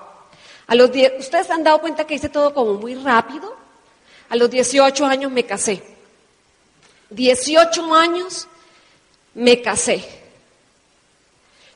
A 0.68 0.76
los 0.76 0.90
¿Ustedes 0.90 1.48
se 1.48 1.54
han 1.54 1.64
dado 1.64 1.80
cuenta 1.80 2.06
que 2.06 2.16
hice 2.16 2.30
todo 2.30 2.54
como 2.54 2.74
muy 2.76 2.96
rápido? 2.96 3.56
A 4.30 4.36
los 4.36 4.50
18 4.50 5.06
años 5.06 5.32
me 5.32 5.46
casé. 5.46 5.82
18 7.10 7.96
años 7.96 8.48
me 9.34 9.62
casé. 9.62 10.19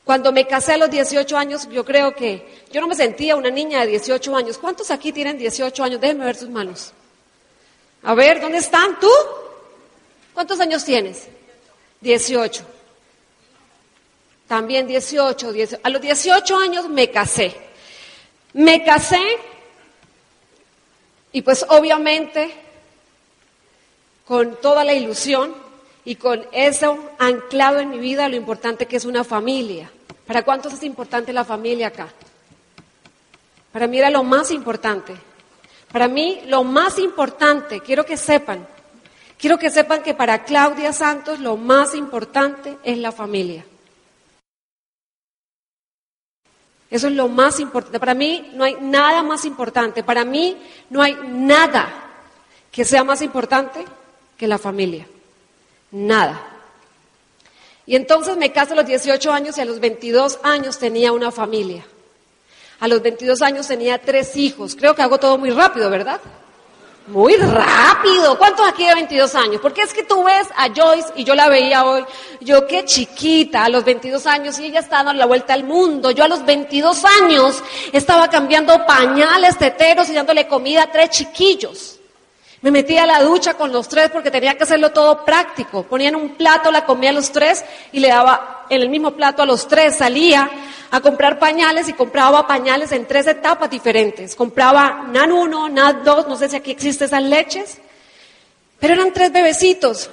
Cuando 0.06 0.32
me 0.34 0.46
casé 0.46 0.74
a 0.74 0.78
los 0.78 0.92
18 0.92 1.38
años, 1.38 1.70
yo 1.70 1.86
creo 1.86 2.14
que 2.14 2.64
yo 2.72 2.82
no 2.82 2.88
me 2.88 2.96
sentía 2.96 3.36
una 3.36 3.50
niña 3.50 3.82
de 3.82 3.88
18 3.88 4.36
años. 4.36 4.58
¿Cuántos 4.58 4.92
aquí 4.92 5.14
tienen 5.14 5.38
18 5.38 5.84
años? 5.84 6.02
Déjenme 6.02 6.26
ver 6.26 6.36
sus 6.36 6.50
manos. 6.50 6.92
A 8.04 8.14
ver, 8.14 8.42
¿dónde 8.42 8.58
están? 8.58 9.00
¿Tú? 9.00 9.10
¿Cuántos 10.34 10.60
años 10.60 10.84
tienes? 10.84 11.28
18. 12.02 12.66
También 14.48 14.88
18, 14.88 15.54
A 15.84 15.90
los 15.90 16.02
18 16.02 16.58
años 16.58 16.90
me 16.90 17.10
casé. 17.10 17.56
Me 18.52 18.84
casé 18.84 19.22
y 21.32 21.42
pues 21.42 21.66
obviamente 21.70 22.54
con 24.26 24.58
toda 24.62 24.84
la 24.84 24.94
ilusión 24.94 25.63
y 26.06 26.16
con 26.16 26.46
eso 26.52 27.12
anclado 27.20 27.80
en 27.80 27.90
mi 27.90 28.00
vida 28.00 28.28
lo 28.30 28.36
importante 28.36 28.86
que 28.86 28.98
es 28.98 29.06
una 29.06 29.24
familia. 29.24 29.90
¿Para 30.26 30.44
cuántos 30.44 30.74
es 30.74 30.84
importante 30.84 31.34
la 31.34 31.46
familia 31.46 31.88
acá? 31.88 32.08
Para 33.72 33.88
mí 33.88 33.98
era 33.98 34.10
lo 34.10 34.24
más 34.24 34.52
importante. 34.52 35.16
Para 35.92 36.08
mí 36.08 36.42
lo 36.48 36.64
más 36.64 37.00
importante, 37.00 37.80
quiero 37.82 38.06
que 38.06 38.18
sepan, 38.18 38.68
Quiero 39.44 39.60
que 39.60 39.70
sepan 39.70 40.04
que 40.04 40.14
para 40.14 40.46
Claudia 40.46 40.94
Santos 40.94 41.40
lo 41.40 41.58
más 41.58 41.96
importante 41.96 42.78
es 42.82 42.98
la 42.98 43.12
familia. 43.12 43.66
Eso 46.90 47.08
es 47.08 47.14
lo 47.14 47.28
más 47.28 47.60
importante. 47.60 48.00
Para 48.00 48.14
mí 48.14 48.52
no 48.54 48.64
hay 48.64 48.78
nada 48.80 49.22
más 49.22 49.44
importante. 49.44 50.02
Para 50.02 50.24
mí 50.24 50.56
no 50.90 51.02
hay 51.02 51.18
nada 51.28 51.92
que 52.72 52.86
sea 52.86 53.04
más 53.04 53.22
importante 53.22 53.84
que 54.38 54.48
la 54.48 54.58
familia. 54.58 55.06
Nada. 55.94 56.42
Y 57.86 57.96
entonces 57.96 58.36
me 58.36 58.52
caso 58.52 58.74
a 58.74 58.78
los 58.78 58.88
18 58.88 59.32
años 59.32 59.58
y 59.58 59.62
a 59.62 59.66
los 59.66 59.80
22 59.80 60.40
años 60.42 60.80
tenía 60.80 61.12
una 61.12 61.32
familia. 61.32 61.86
A 62.80 62.88
los 62.88 63.02
22 63.04 63.42
años 63.44 63.68
tenía 63.68 64.00
tres 64.00 64.36
hijos. 64.36 64.76
Creo 64.76 64.96
que 64.96 65.04
hago 65.04 65.20
todo 65.20 65.38
muy 65.38 65.52
rápido, 65.52 65.92
¿verdad? 65.92 66.20
Muy 67.06 67.36
rápido. 67.36 68.40
¿Cuántos 68.40 68.68
aquí 68.68 68.88
de 68.88 68.96
22 68.96 69.36
años? 69.36 69.62
Porque 69.62 69.84
es 69.84 69.94
que 69.94 70.04
tú 70.04 70.24
ves 70.24 70.48
a 70.56 70.70
Joyce 70.74 71.10
y 71.16 71.26
yo 71.26 71.36
la 71.36 71.48
veía 71.48 71.86
hoy, 71.86 72.04
yo 72.42 72.66
qué 72.66 72.86
chiquita, 72.86 73.66
a 73.66 73.70
los 73.70 73.84
22 73.84 74.26
años 74.26 74.58
y 74.58 74.66
ella 74.66 74.80
estaba 74.80 75.04
dando 75.04 75.20
la 75.20 75.28
vuelta 75.28 75.54
al 75.54 75.64
mundo. 75.64 76.10
Yo 76.10 76.24
a 76.24 76.28
los 76.28 76.44
22 76.44 77.04
años 77.22 77.62
estaba 77.92 78.30
cambiando 78.30 78.84
pañales, 78.88 79.60
teteros 79.60 80.10
y 80.10 80.14
dándole 80.14 80.48
comida 80.48 80.84
a 80.84 80.92
tres 80.92 81.12
chiquillos. 81.12 82.00
Me 82.64 82.72
metía 82.72 83.04
a 83.04 83.06
la 83.06 83.22
ducha 83.22 83.56
con 83.56 83.74
los 83.74 83.90
tres 83.90 84.10
porque 84.10 84.32
tenía 84.32 84.56
que 84.56 84.64
hacerlo 84.64 84.94
todo 84.94 85.26
práctico. 85.26 85.84
Ponía 85.84 86.08
en 86.08 86.16
un 86.16 86.36
plato 86.36 86.72
la 86.72 86.86
comida 86.86 87.10
a 87.10 87.14
los 87.14 87.30
tres 87.30 87.62
y 87.92 88.00
le 88.00 88.08
daba 88.08 88.66
en 88.70 88.82
el 88.82 88.88
mismo 88.88 89.12
plato 89.12 89.44
a 89.44 89.46
los 89.46 89.68
tres. 89.68 89.98
Salía 89.98 90.50
a 90.90 91.02
comprar 91.02 91.40
pañales 91.40 91.90
y 91.90 91.94
compraba 91.94 92.48
pañales 92.48 92.94
en 92.94 93.06
tres 93.06 93.28
etapas 93.28 93.70
diferentes. 93.70 94.34
Compraba 94.34 95.04
NAN 95.12 95.34
1, 95.34 95.68
NAN 95.68 96.04
2, 96.06 96.28
no 96.30 96.38
sé 96.38 96.48
si 96.48 96.56
aquí 96.56 96.72
existen 96.72 97.08
esas 97.08 97.24
leches, 97.24 97.80
pero 98.80 98.94
eran 98.94 99.12
tres 99.12 99.34
bebecitos. 99.34 100.10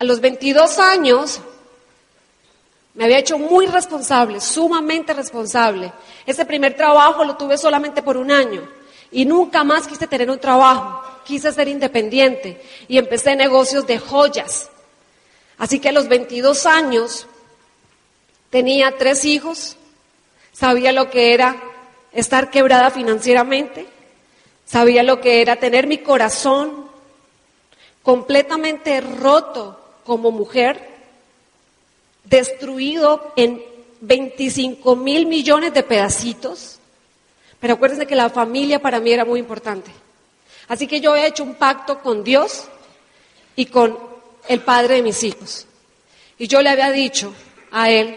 A 0.00 0.04
los 0.04 0.20
22 0.20 0.80
años 0.80 1.40
me 2.94 3.04
había 3.04 3.18
hecho 3.18 3.38
muy 3.38 3.66
responsable, 3.66 4.40
sumamente 4.40 5.14
responsable. 5.14 5.92
Ese 6.26 6.44
primer 6.44 6.74
trabajo 6.74 7.22
lo 7.22 7.36
tuve 7.36 7.56
solamente 7.56 8.02
por 8.02 8.16
un 8.16 8.32
año 8.32 8.68
y 9.12 9.24
nunca 9.24 9.62
más 9.62 9.86
quise 9.86 10.08
tener 10.08 10.28
un 10.28 10.40
trabajo. 10.40 11.11
Quise 11.24 11.52
ser 11.52 11.68
independiente 11.68 12.60
y 12.88 12.98
empecé 12.98 13.36
negocios 13.36 13.86
de 13.86 13.98
joyas. 13.98 14.70
Así 15.58 15.78
que 15.78 15.90
a 15.90 15.92
los 15.92 16.08
22 16.08 16.66
años 16.66 17.26
tenía 18.50 18.96
tres 18.98 19.24
hijos, 19.24 19.76
sabía 20.52 20.92
lo 20.92 21.10
que 21.10 21.34
era 21.34 21.62
estar 22.12 22.50
quebrada 22.50 22.90
financieramente, 22.90 23.86
sabía 24.66 25.02
lo 25.02 25.20
que 25.20 25.40
era 25.40 25.56
tener 25.56 25.86
mi 25.86 25.98
corazón 25.98 26.86
completamente 28.02 29.00
roto 29.00 29.78
como 30.04 30.30
mujer, 30.30 30.88
destruido 32.24 33.32
en 33.36 33.62
25 34.00 34.96
mil 34.96 35.26
millones 35.26 35.72
de 35.72 35.82
pedacitos. 35.82 36.78
Pero 37.60 37.74
acuérdense 37.74 38.06
que 38.06 38.16
la 38.16 38.30
familia 38.30 38.80
para 38.80 39.00
mí 39.00 39.12
era 39.12 39.24
muy 39.24 39.38
importante. 39.38 39.90
Así 40.72 40.86
que 40.86 41.02
yo 41.02 41.14
he 41.14 41.26
hecho 41.26 41.42
un 41.42 41.56
pacto 41.56 41.98
con 41.98 42.24
Dios 42.24 42.64
y 43.56 43.66
con 43.66 43.98
el 44.48 44.60
padre 44.60 44.94
de 44.94 45.02
mis 45.02 45.22
hijos. 45.22 45.66
Y 46.38 46.46
yo 46.48 46.62
le 46.62 46.70
había 46.70 46.90
dicho 46.90 47.34
a 47.72 47.90
él 47.90 48.16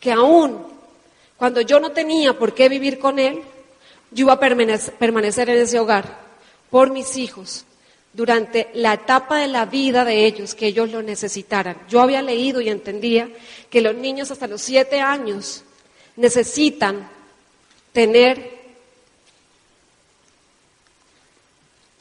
que 0.00 0.10
aún 0.10 0.66
cuando 1.36 1.60
yo 1.60 1.78
no 1.78 1.92
tenía 1.92 2.36
por 2.36 2.52
qué 2.52 2.68
vivir 2.68 2.98
con 2.98 3.20
él, 3.20 3.42
yo 4.10 4.24
iba 4.24 4.32
a 4.32 4.40
permanecer 4.40 5.50
en 5.50 5.58
ese 5.58 5.78
hogar 5.78 6.18
por 6.68 6.90
mis 6.90 7.16
hijos 7.16 7.64
durante 8.12 8.70
la 8.74 8.94
etapa 8.94 9.38
de 9.38 9.46
la 9.46 9.64
vida 9.64 10.04
de 10.04 10.26
ellos 10.26 10.56
que 10.56 10.66
ellos 10.66 10.90
lo 10.90 11.00
necesitaran. 11.00 11.80
Yo 11.88 12.00
había 12.00 12.22
leído 12.22 12.60
y 12.60 12.70
entendía 12.70 13.28
que 13.70 13.82
los 13.82 13.94
niños 13.94 14.32
hasta 14.32 14.48
los 14.48 14.62
siete 14.62 15.00
años 15.00 15.62
necesitan 16.16 17.08
tener 17.92 18.61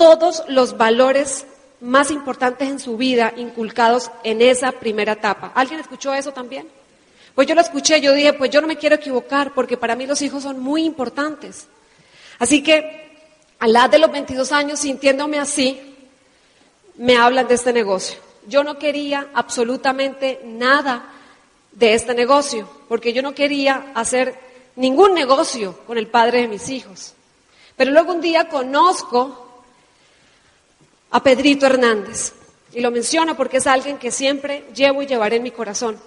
todos 0.01 0.43
los 0.48 0.77
valores 0.77 1.46
más 1.79 2.10
importantes 2.10 2.67
en 2.67 2.79
su 2.79 2.98
vida 2.98 3.34
inculcados 3.38 4.10
en 4.24 4.41
esa 4.41 4.72
primera 4.72 5.12
etapa. 5.12 5.51
¿Alguien 5.53 5.79
escuchó 5.79 6.12
eso 6.12 6.31
también? 6.34 6.67
Pues 7.36 7.48
yo 7.48 7.53
lo 7.53 7.62
escuché, 7.62 8.01
yo 8.01 8.12
dije, 8.12 8.34
pues 8.34 8.50
yo 8.50 8.62
no 8.62 8.67
me 8.67 8.77
quiero 8.77 8.96
equivocar 8.96 9.53
porque 9.53 9.77
para 9.77 9.96
mí 9.96 10.08
los 10.08 10.24
hijos 10.24 10.41
son 10.41 10.60
muy 10.60 10.86
importantes. 10.86 11.67
Así 12.39 12.63
que 12.63 13.12
a 13.60 13.67
la 13.67 13.88
de 13.89 14.00
los 14.00 14.12
22 14.12 14.51
años, 14.51 14.79
sintiéndome 14.79 15.38
así, 15.38 15.79
me 16.96 17.15
hablan 17.15 17.48
de 17.48 17.53
este 17.53 17.72
negocio. 17.72 18.17
Yo 18.48 18.63
no 18.63 18.79
quería 18.79 19.27
absolutamente 19.36 20.41
nada 20.43 21.13
de 21.74 21.93
este 21.93 22.15
negocio, 22.15 22.67
porque 22.89 23.13
yo 23.13 23.22
no 23.22 23.36
quería 23.36 23.91
hacer 23.93 24.34
ningún 24.75 25.13
negocio 25.13 25.77
con 25.86 26.00
el 26.00 26.08
padre 26.08 26.41
de 26.41 26.48
mis 26.48 26.70
hijos. 26.70 27.13
Pero 27.75 27.91
luego 27.91 28.13
un 28.13 28.22
día 28.22 28.50
conozco 28.50 29.50
a 31.12 31.22
Pedrito 31.22 31.65
Hernández, 31.65 32.34
y 32.74 32.80
lo 32.80 32.89
menciono 32.89 33.36
porque 33.36 33.58
es 33.58 33.68
alguien 33.68 33.98
que 33.98 34.12
siempre 34.12 34.65
llevo 34.74 35.03
y 35.03 35.08
llevaré 35.08 35.38
en 35.38 35.44
mi 35.44 35.51
corazón. 35.51 36.00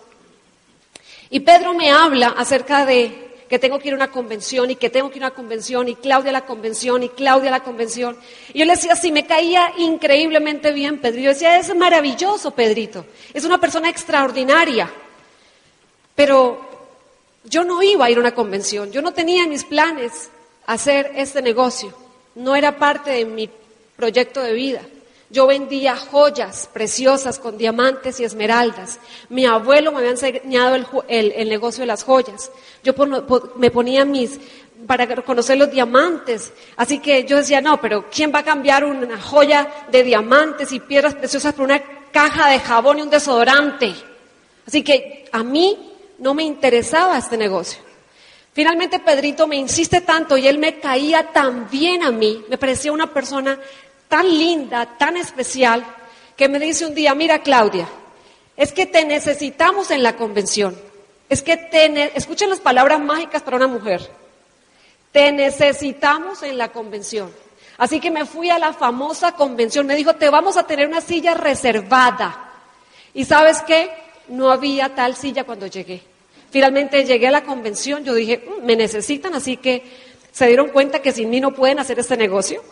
Y 1.30 1.40
Pedro 1.40 1.74
me 1.74 1.90
habla 1.90 2.28
acerca 2.28 2.86
de 2.86 3.24
que 3.48 3.58
tengo 3.58 3.78
que 3.78 3.88
ir 3.88 3.94
a 3.94 3.96
una 3.96 4.10
convención 4.10 4.70
y 4.70 4.76
que 4.76 4.90
tengo 4.90 5.10
que 5.10 5.18
ir 5.18 5.24
a 5.24 5.28
una 5.28 5.34
convención 5.34 5.88
y 5.88 5.96
Claudia 5.96 6.30
a 6.30 6.32
la 6.32 6.46
convención 6.46 7.02
y 7.02 7.10
Claudia 7.10 7.50
a 7.50 7.58
la 7.58 7.62
convención. 7.62 8.16
Y 8.52 8.60
yo 8.60 8.64
le 8.64 8.72
decía, 8.72 8.96
sí, 8.96 9.12
me 9.12 9.26
caía 9.26 9.72
increíblemente 9.76 10.72
bien 10.72 10.98
Pedro. 10.98 11.20
Yo 11.20 11.30
decía, 11.30 11.58
es 11.58 11.74
maravilloso 11.74 12.52
Pedrito, 12.52 13.04
es 13.32 13.44
una 13.44 13.58
persona 13.58 13.90
extraordinaria. 13.90 14.90
Pero 16.14 16.60
yo 17.44 17.64
no 17.64 17.82
iba 17.82 18.06
a 18.06 18.10
ir 18.10 18.16
a 18.16 18.20
una 18.20 18.34
convención, 18.34 18.90
yo 18.90 19.02
no 19.02 19.12
tenía 19.12 19.44
en 19.44 19.50
mis 19.50 19.64
planes 19.64 20.30
hacer 20.66 21.12
este 21.16 21.42
negocio, 21.42 21.92
no 22.36 22.56
era 22.56 22.78
parte 22.78 23.10
de 23.10 23.24
mi 23.24 23.50
proyecto 23.96 24.40
de 24.40 24.52
vida. 24.52 24.80
Yo 25.34 25.48
vendía 25.48 25.96
joyas 25.96 26.70
preciosas 26.72 27.40
con 27.40 27.58
diamantes 27.58 28.20
y 28.20 28.24
esmeraldas. 28.24 29.00
Mi 29.28 29.46
abuelo 29.46 29.90
me 29.90 29.98
había 29.98 30.12
enseñado 30.12 30.76
el, 31.08 31.48
negocio 31.48 31.80
de 31.80 31.88
las 31.88 32.04
joyas. 32.04 32.52
Yo 32.84 32.94
me 33.56 33.72
ponía 33.72 34.04
mis, 34.04 34.38
para 34.86 35.08
conocer 35.24 35.58
los 35.58 35.72
diamantes. 35.72 36.52
Así 36.76 37.00
que 37.00 37.24
yo 37.24 37.38
decía, 37.38 37.60
no, 37.60 37.80
pero 37.80 38.04
¿quién 38.14 38.32
va 38.32 38.38
a 38.38 38.44
cambiar 38.44 38.84
una 38.84 39.20
joya 39.20 39.68
de 39.90 40.04
diamantes 40.04 40.70
y 40.70 40.78
piedras 40.78 41.16
preciosas 41.16 41.52
por 41.52 41.64
una 41.64 41.82
caja 42.12 42.50
de 42.50 42.60
jabón 42.60 43.00
y 43.00 43.02
un 43.02 43.10
desodorante? 43.10 43.92
Así 44.68 44.84
que 44.84 45.28
a 45.32 45.42
mí 45.42 45.96
no 46.20 46.34
me 46.34 46.44
interesaba 46.44 47.18
este 47.18 47.36
negocio. 47.36 47.80
Finalmente 48.52 49.00
Pedrito 49.00 49.48
me 49.48 49.56
insiste 49.56 50.00
tanto 50.02 50.36
y 50.36 50.46
él 50.46 50.58
me 50.58 50.78
caía 50.78 51.32
tan 51.32 51.68
bien 51.68 52.04
a 52.04 52.12
mí, 52.12 52.44
me 52.48 52.56
parecía 52.56 52.92
una 52.92 53.12
persona 53.12 53.58
tan 54.08 54.28
linda, 54.28 54.96
tan 54.98 55.16
especial, 55.16 55.84
que 56.36 56.48
me 56.48 56.58
dice 56.58 56.86
un 56.86 56.94
día, 56.94 57.14
mira 57.14 57.42
Claudia, 57.42 57.88
es 58.56 58.72
que 58.72 58.86
te 58.86 59.04
necesitamos 59.04 59.90
en 59.90 60.02
la 60.02 60.16
convención. 60.16 60.76
Es 61.28 61.42
que 61.42 61.56
te, 61.56 62.16
escuchen 62.16 62.50
las 62.50 62.60
palabras 62.60 63.00
mágicas 63.00 63.42
para 63.42 63.56
una 63.56 63.66
mujer. 63.66 64.08
Te 65.12 65.32
necesitamos 65.32 66.42
en 66.42 66.58
la 66.58 66.68
convención. 66.68 67.32
Así 67.78 67.98
que 67.98 68.10
me 68.10 68.26
fui 68.26 68.50
a 68.50 68.58
la 68.58 68.72
famosa 68.72 69.32
convención. 69.32 69.86
Me 69.86 69.96
dijo, 69.96 70.14
te 70.14 70.28
vamos 70.28 70.56
a 70.56 70.66
tener 70.66 70.86
una 70.86 71.00
silla 71.00 71.34
reservada. 71.34 72.52
Y 73.14 73.24
sabes 73.24 73.62
qué? 73.62 73.90
No 74.28 74.50
había 74.50 74.94
tal 74.94 75.16
silla 75.16 75.44
cuando 75.44 75.66
llegué. 75.66 76.02
Finalmente 76.50 77.04
llegué 77.04 77.28
a 77.28 77.32
la 77.32 77.42
convención. 77.42 78.04
Yo 78.04 78.14
dije, 78.14 78.44
mm, 78.46 78.64
me 78.64 78.76
necesitan, 78.76 79.34
así 79.34 79.56
que 79.56 79.82
se 80.30 80.46
dieron 80.46 80.68
cuenta 80.68 81.00
que 81.02 81.12
sin 81.12 81.30
mí 81.30 81.40
no 81.40 81.52
pueden 81.52 81.78
hacer 81.78 81.98
este 81.98 82.16
negocio 82.16 82.62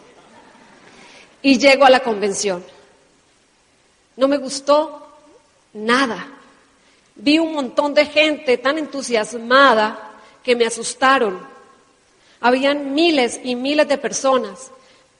y 1.42 1.58
llego 1.58 1.84
a 1.84 1.90
la 1.90 2.00
convención. 2.00 2.64
No 4.16 4.28
me 4.28 4.38
gustó 4.38 5.08
nada. 5.74 6.28
Vi 7.14 7.38
un 7.38 7.52
montón 7.52 7.94
de 7.94 8.06
gente 8.06 8.58
tan 8.58 8.78
entusiasmada 8.78 10.12
que 10.42 10.56
me 10.56 10.66
asustaron. 10.66 11.40
Habían 12.40 12.94
miles 12.94 13.40
y 13.42 13.54
miles 13.54 13.88
de 13.88 13.98
personas. 13.98 14.70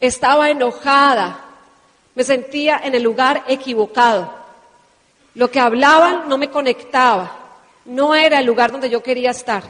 Estaba 0.01 0.51
enojada. 0.51 1.45
Me 2.15 2.25
sentía 2.25 2.81
en 2.83 2.95
el 2.95 3.03
lugar 3.03 3.45
equivocado. 3.49 4.43
Lo 5.35 5.51
que 5.51 5.61
hablaban 5.61 6.29
no 6.29 6.39
me 6.39 6.51
conectaba. 6.51 7.39
No 7.85 8.15
era 8.15 8.41
el 8.41 8.47
lugar 8.47 8.71
donde 8.71 8.91
yo 8.91 9.03
quería 9.03 9.31
estar. 9.31 9.63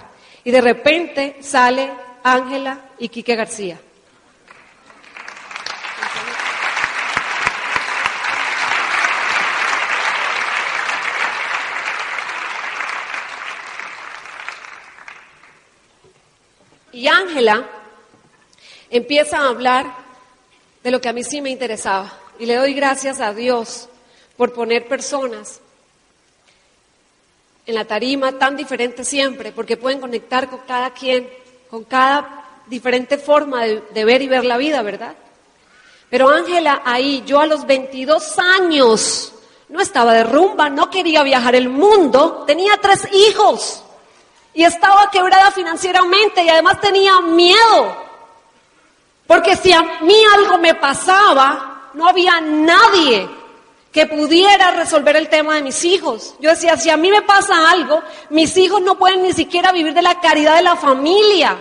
Y 0.45 0.51
de 0.51 0.61
repente 0.61 1.37
sale 1.41 1.91
Ángela 2.23 2.81
y 2.99 3.09
Quique 3.09 3.37
García. 3.37 3.81
Y 17.03 17.09
Ángela 17.09 17.69
empieza 18.89 19.39
a 19.39 19.49
hablar 19.49 19.93
de 20.85 20.91
lo 20.93 21.01
que 21.01 21.09
a 21.09 21.13
mí 21.13 21.25
sí 21.25 21.41
me 21.41 21.51
interesaba. 21.51 22.13
Y 22.39 22.47
le 22.47 22.55
doy 22.55 22.75
gracias 22.75 23.21
a 23.21 23.35
Dios 23.35 23.89
por 24.37 24.53
poner 24.53 24.87
personas 24.87 25.61
en 27.67 27.75
la 27.75 27.87
tarima 27.87 28.39
tan 28.39 28.57
diferentes 28.57 29.09
siempre, 29.09 29.51
porque 29.51 29.77
pueden 29.77 29.99
conectar 29.99 30.49
con 30.49 30.61
cada 30.61 30.91
quien, 30.91 31.29
con 31.69 31.83
cada 31.83 32.61
diferente 32.69 33.19
forma 33.19 33.65
de, 33.65 33.81
de 33.81 34.05
ver 34.05 34.23
y 34.23 34.29
ver 34.29 34.45
la 34.45 34.57
vida, 34.57 34.81
¿verdad? 34.83 35.17
Pero 36.09 36.29
Ángela 36.29 36.83
ahí, 36.85 37.25
yo 37.27 37.41
a 37.41 37.47
los 37.47 37.67
22 37.67 38.39
años, 38.39 39.35
no 39.71 39.81
estaba 39.81 40.15
de 40.15 40.23
rumba, 40.23 40.71
no 40.71 40.89
quería 40.89 41.25
viajar 41.25 41.57
el 41.57 41.69
mundo, 41.69 42.45
tenía 42.47 42.79
tres 42.81 43.09
hijos. 43.13 43.83
Y 44.55 44.65
estaba 44.65 45.11
quebrada 45.11 45.51
financieramente 45.51 46.43
y 46.43 46.49
además 46.49 46.81
tenía 46.81 47.21
miedo. 47.21 47.97
Porque 49.27 49.57
si 49.57 49.73
a 49.73 49.83
mí 50.03 50.17
algo 50.35 50.59
me 50.59 50.75
pasaba, 50.75 51.91
no 51.95 52.07
había 52.07 52.41
nadie 52.41 53.29
que 53.93 54.07
pudiera 54.07 54.71
resolver 54.73 55.17
el 55.17 55.29
tema 55.29 55.55
de 55.55 55.63
mis 55.63 55.85
hijos. 55.85 56.35
Yo 56.41 56.51
decía, 56.51 56.77
si 56.77 56.89
a 56.89 56.97
mí 56.97 57.11
me 57.11 57.23
pasa 57.23 57.71
algo, 57.71 58.03
mis 58.31 58.57
hijos 58.57 58.81
no 58.81 58.99
pueden 58.99 59.23
ni 59.23 59.33
siquiera 59.33 59.71
vivir 59.71 59.93
de 59.93 60.03
la 60.03 60.19
caridad 60.21 60.57
de 60.57 60.63
la 60.63 60.77
familia. 60.77 61.59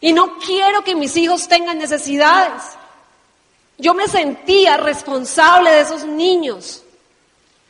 Y 0.00 0.12
no 0.12 0.38
quiero 0.38 0.82
que 0.82 0.96
mis 0.96 1.16
hijos 1.16 1.46
tengan 1.46 1.78
necesidades. 1.78 2.62
Yo 3.78 3.94
me 3.94 4.08
sentía 4.08 4.76
responsable 4.76 5.70
de 5.70 5.80
esos 5.80 6.04
niños. 6.04 6.82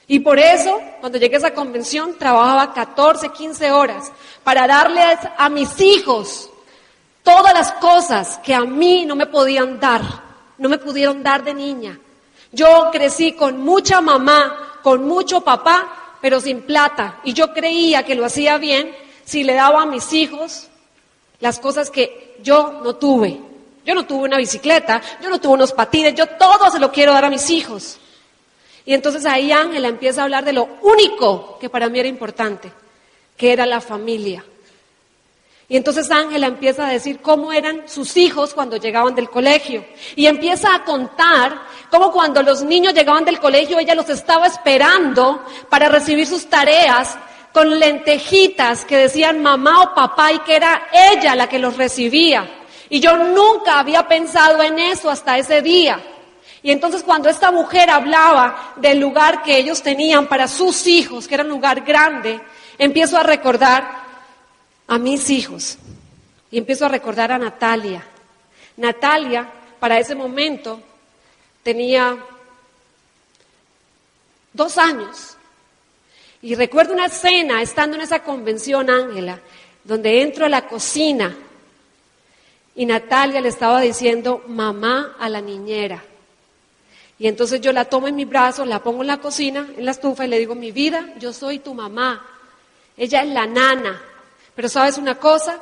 Y 0.09 0.21
por 0.21 0.38
eso, 0.38 0.81
cuando 1.01 1.19
llegué 1.19 1.35
a 1.35 1.38
esa 1.38 1.55
convención, 1.55 2.16
trabajaba 2.16 2.73
14, 2.73 3.31
15 3.31 3.73
horas 3.73 4.12
para 4.45 4.66
darles 4.66 5.19
a 5.37 5.49
mis 5.49 5.81
hijos 5.81 6.49
todas 7.25 7.53
las 7.53 7.73
cosas 7.73 8.38
que 8.38 8.55
a 8.55 8.61
mí 8.61 9.05
no 9.05 9.16
me 9.16 9.27
podían 9.27 9.81
dar, 9.81 10.03
no 10.59 10.69
me 10.69 10.79
pudieron 10.79 11.25
dar 11.25 11.42
de 11.42 11.55
niña. 11.55 11.99
Yo 12.53 12.88
crecí 12.92 13.33
con 13.33 13.61
mucha 13.61 14.01
mamá, 14.01 14.79
con 14.83 15.05
mucho 15.07 15.40
papá, 15.40 16.16
pero 16.21 16.40
sin 16.40 16.62
plata. 16.62 17.19
Y 17.25 17.33
yo 17.33 17.53
creía 17.53 18.05
que 18.05 18.14
lo 18.14 18.25
hacía 18.25 18.59
bien 18.59 18.95
si 19.25 19.42
le 19.42 19.55
daba 19.55 19.83
a 19.83 19.87
mis 19.87 20.12
hijos 20.12 20.69
las 21.40 21.59
cosas 21.59 21.90
que 21.90 22.37
yo 22.42 22.81
no 22.85 22.95
tuve. 22.95 23.40
Yo 23.85 23.95
no 23.95 24.07
tuve 24.07 24.25
una 24.25 24.38
bicicleta, 24.38 25.03
yo 25.21 25.29
no 25.29 25.40
tuve 25.40 25.55
unos 25.55 25.73
patines, 25.73 26.14
yo 26.14 26.27
todo 26.27 26.71
se 26.71 26.79
lo 26.79 26.92
quiero 26.92 27.12
dar 27.12 27.25
a 27.25 27.31
mis 27.31 27.51
hijos. 27.51 27.99
Y 28.87 28.94
entonces 28.94 29.27
ahí 29.27 29.51
Ángela 29.51 29.88
empieza 29.88 30.20
a 30.20 30.25
hablar 30.25 30.44
de 30.44 30.53
lo 30.53 30.68
único 30.83 31.59
que 31.59 31.68
para 31.68 31.88
mí 31.88 31.99
era 31.99 32.09
importante, 32.09 32.72
que 33.37 33.53
era 33.53 33.66
la 33.66 33.81
familia. 33.81 34.44
Y 35.68 35.77
entonces 35.77 36.09
Ángela 36.12 36.46
empieza 36.46 36.87
a 36.87 36.92
decir 36.92 37.20
cómo 37.20 37.53
eran 37.53 37.88
sus 37.88 38.16
hijos 38.16 38.55
cuando 38.55 38.77
llegaban 38.77 39.16
del 39.16 39.29
colegio. 39.29 39.85
Y 40.14 40.27
empieza 40.27 40.72
a 40.72 40.85
contar 40.85 41.61
cómo 41.90 42.12
cuando 42.12 42.40
los 42.42 42.62
niños 42.62 42.94
llegaban 42.94 43.25
del 43.25 43.40
colegio 43.40 43.79
ella 43.79 43.96
los 43.96 44.09
estaba 44.09 44.46
esperando 44.46 45.44
para 45.68 45.88
recibir 45.88 46.27
sus 46.27 46.46
tareas 46.46 47.18
con 47.53 47.81
lentejitas 47.81 48.85
que 48.85 48.96
decían 48.96 49.42
mamá 49.42 49.83
o 49.83 49.94
papá 49.94 50.33
y 50.33 50.38
que 50.40 50.55
era 50.55 50.88
ella 50.92 51.35
la 51.35 51.49
que 51.49 51.59
los 51.59 51.77
recibía. 51.77 52.49
Y 52.88 53.01
yo 53.01 53.16
nunca 53.16 53.81
había 53.81 54.07
pensado 54.07 54.62
en 54.62 54.79
eso 54.79 55.11
hasta 55.11 55.38
ese 55.38 55.62
día. 55.62 56.01
Y 56.66 56.72
entonces 56.72 57.05
cuando 57.05 57.29
esta 57.29 57.52
mujer 57.52 57.88
hablaba 57.90 58.72
del 58.74 58.98
lugar 58.98 59.44
que 59.44 59.57
ellos 59.57 59.81
tenían 59.85 60.26
para 60.26 60.48
sus 60.48 60.88
hijos, 60.88 61.29
que 61.29 61.37
era 61.37 61.44
un 61.44 61.50
lugar 61.50 61.83
grande, 61.83 62.40
empiezo 62.76 63.16
a 63.16 63.22
recordar 63.22 63.88
a 64.88 64.98
mis 64.98 65.31
hijos 65.31 65.79
y 66.50 66.59
empiezo 66.59 66.85
a 66.85 66.88
recordar 66.88 67.31
a 67.31 67.38
Natalia. 67.38 68.05
Natalia, 68.79 69.48
para 69.79 70.00
ese 70.00 70.16
momento, 70.16 70.81
tenía 71.62 72.18
dos 74.52 74.76
años. 74.76 75.37
Y 76.42 76.57
recuerdo 76.57 76.94
una 76.94 77.07
escena, 77.07 77.62
estando 77.62 77.94
en 77.94 78.02
esa 78.02 78.24
convención, 78.24 78.90
Ángela, 78.90 79.38
donde 79.85 80.20
entro 80.20 80.46
a 80.46 80.48
la 80.48 80.66
cocina 80.66 81.33
y 82.74 82.87
Natalia 82.87 83.40
le 83.40 83.50
estaba 83.50 83.81
diciendo 83.83 84.42
mamá 84.48 85.14
a 85.20 85.29
la 85.29 85.40
niñera. 85.40 86.02
Y 87.18 87.29
entonces 87.29 87.61
yo 87.61 87.72
la 87.72 87.87
tomo 87.87 88.09
en 88.09 88.16
mis 88.16 88.29
brazos, 88.29 88.66
la 88.66 88.83
pongo 88.83 89.02
en 89.02 89.07
la 89.07 89.18
cocina, 89.18 89.66
en 89.76 89.85
la 89.85 89.92
estufa 89.92 90.24
y 90.24 90.29
le 90.29 90.38
digo, 90.38 90.55
mi 90.55 90.70
vida, 90.70 91.14
yo 91.18 91.33
soy 91.33 91.61
tu 91.61 91.72
mamá. 91.72 92.24
Ella 92.96 93.22
es 93.22 93.29
la 93.29 93.46
nana. 93.46 94.00
Pero 94.55 94.68
sabes 94.68 94.98
una 94.98 95.14
cosa, 95.16 95.59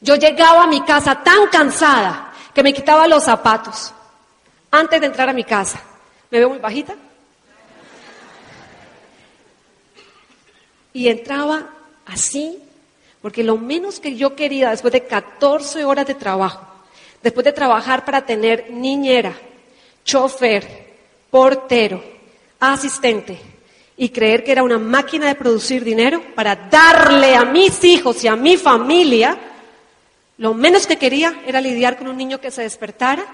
yo 0.00 0.16
llegaba 0.16 0.64
a 0.64 0.66
mi 0.66 0.82
casa 0.82 1.22
tan 1.22 1.46
cansada 1.48 2.32
que 2.54 2.62
me 2.62 2.72
quitaba 2.72 3.06
los 3.06 3.24
zapatos 3.24 3.92
antes 4.70 5.00
de 5.00 5.06
entrar 5.06 5.28
a 5.28 5.32
mi 5.32 5.44
casa. 5.44 5.82
¿Me 6.30 6.38
veo 6.38 6.48
muy 6.48 6.58
bajita? 6.58 6.94
Y 10.94 11.08
entraba 11.08 11.70
así, 12.06 12.58
porque 13.20 13.42
lo 13.42 13.56
menos 13.56 14.00
que 14.00 14.16
yo 14.16 14.34
quería 14.34 14.70
después 14.70 14.92
de 14.92 15.06
14 15.06 15.84
horas 15.84 16.06
de 16.06 16.14
trabajo, 16.14 16.66
después 17.22 17.44
de 17.44 17.52
trabajar 17.52 18.04
para 18.04 18.26
tener 18.26 18.70
niñera, 18.70 19.34
chofer, 20.04 20.94
portero, 21.30 22.02
asistente 22.60 23.38
y 23.96 24.08
creer 24.08 24.42
que 24.42 24.52
era 24.52 24.62
una 24.62 24.78
máquina 24.78 25.26
de 25.26 25.34
producir 25.34 25.84
dinero 25.84 26.22
para 26.34 26.56
darle 26.56 27.36
a 27.36 27.44
mis 27.44 27.82
hijos 27.84 28.22
y 28.24 28.28
a 28.28 28.36
mi 28.36 28.56
familia, 28.56 29.36
lo 30.38 30.54
menos 30.54 30.86
que 30.86 30.96
quería 30.96 31.42
era 31.46 31.60
lidiar 31.60 31.98
con 31.98 32.08
un 32.08 32.16
niño 32.16 32.40
que 32.40 32.50
se 32.50 32.62
despertara, 32.62 33.24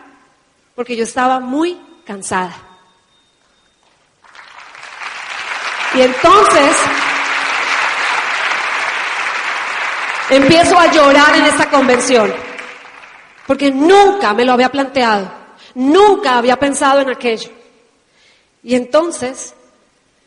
porque 0.74 0.96
yo 0.96 1.04
estaba 1.04 1.40
muy 1.40 1.80
cansada. 2.04 2.54
Y 5.94 6.02
entonces 6.02 6.76
empiezo 10.30 10.78
a 10.78 10.92
llorar 10.92 11.36
en 11.36 11.44
esta 11.46 11.70
convención, 11.70 12.32
porque 13.46 13.70
nunca 13.70 14.34
me 14.34 14.44
lo 14.44 14.52
había 14.52 14.70
planteado. 14.70 15.37
Nunca 15.78 16.36
había 16.36 16.58
pensado 16.58 17.00
en 17.00 17.08
aquello. 17.08 17.52
Y 18.64 18.74
entonces 18.74 19.54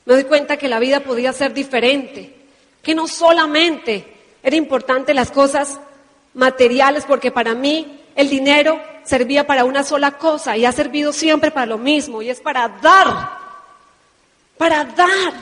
me 0.06 0.14
doy 0.14 0.24
cuenta 0.24 0.56
que 0.56 0.70
la 0.70 0.80
vida 0.80 1.02
podía 1.02 1.34
ser 1.34 1.54
diferente, 1.54 2.34
que 2.82 2.96
no 2.96 3.06
solamente 3.06 4.16
era 4.42 4.56
importante 4.56 5.14
las 5.14 5.30
cosas 5.30 5.78
materiales, 6.34 7.04
porque 7.06 7.34
para 7.34 7.54
mí 7.54 8.00
el 8.16 8.30
dinero 8.30 8.82
servía 9.04 9.46
para 9.46 9.66
una 9.66 9.84
sola 9.84 10.18
cosa 10.18 10.56
y 10.56 10.64
ha 10.64 10.72
servido 10.72 11.12
siempre 11.12 11.52
para 11.52 11.66
lo 11.66 11.78
mismo, 11.78 12.22
y 12.22 12.30
es 12.30 12.40
para 12.40 12.70
dar, 12.70 13.32
para 14.58 14.86
dar, 14.86 15.34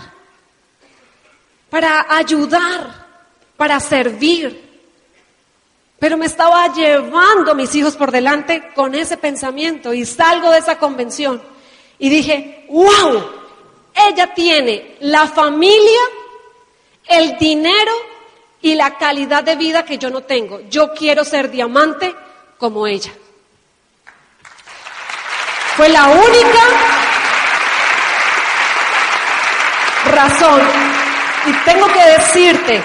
para 1.69 2.17
ayudar, 2.17 3.05
para 3.55 3.79
servir. 3.79 4.68
Pero 5.99 6.17
me 6.17 6.27
estaba 6.27 6.73
llevando 6.73 7.53
mis 7.53 7.75
hijos 7.75 7.95
por 7.95 8.11
delante 8.11 8.71
con 8.73 8.95
ese 8.95 9.17
pensamiento 9.17 9.93
y 9.93 10.05
salgo 10.05 10.49
de 10.49 10.59
esa 10.59 10.77
convención 10.77 11.41
y 11.97 12.09
dije, 12.09 12.65
wow, 12.69 13.29
ella 14.07 14.33
tiene 14.33 14.95
la 15.01 15.27
familia, 15.27 15.99
el 17.05 17.37
dinero 17.37 17.91
y 18.61 18.75
la 18.75 18.97
calidad 18.97 19.43
de 19.43 19.57
vida 19.57 19.83
que 19.83 19.97
yo 19.97 20.09
no 20.09 20.21
tengo. 20.21 20.61
Yo 20.69 20.93
quiero 20.93 21.25
ser 21.25 21.51
diamante 21.51 22.15
como 22.57 22.87
ella. 22.87 23.11
Fue 25.75 25.89
la 25.89 26.07
única 26.07 26.59
razón. 30.11 30.61
Y 31.45 31.53
tengo 31.65 31.87
que 31.87 32.05
decirte, 32.05 32.83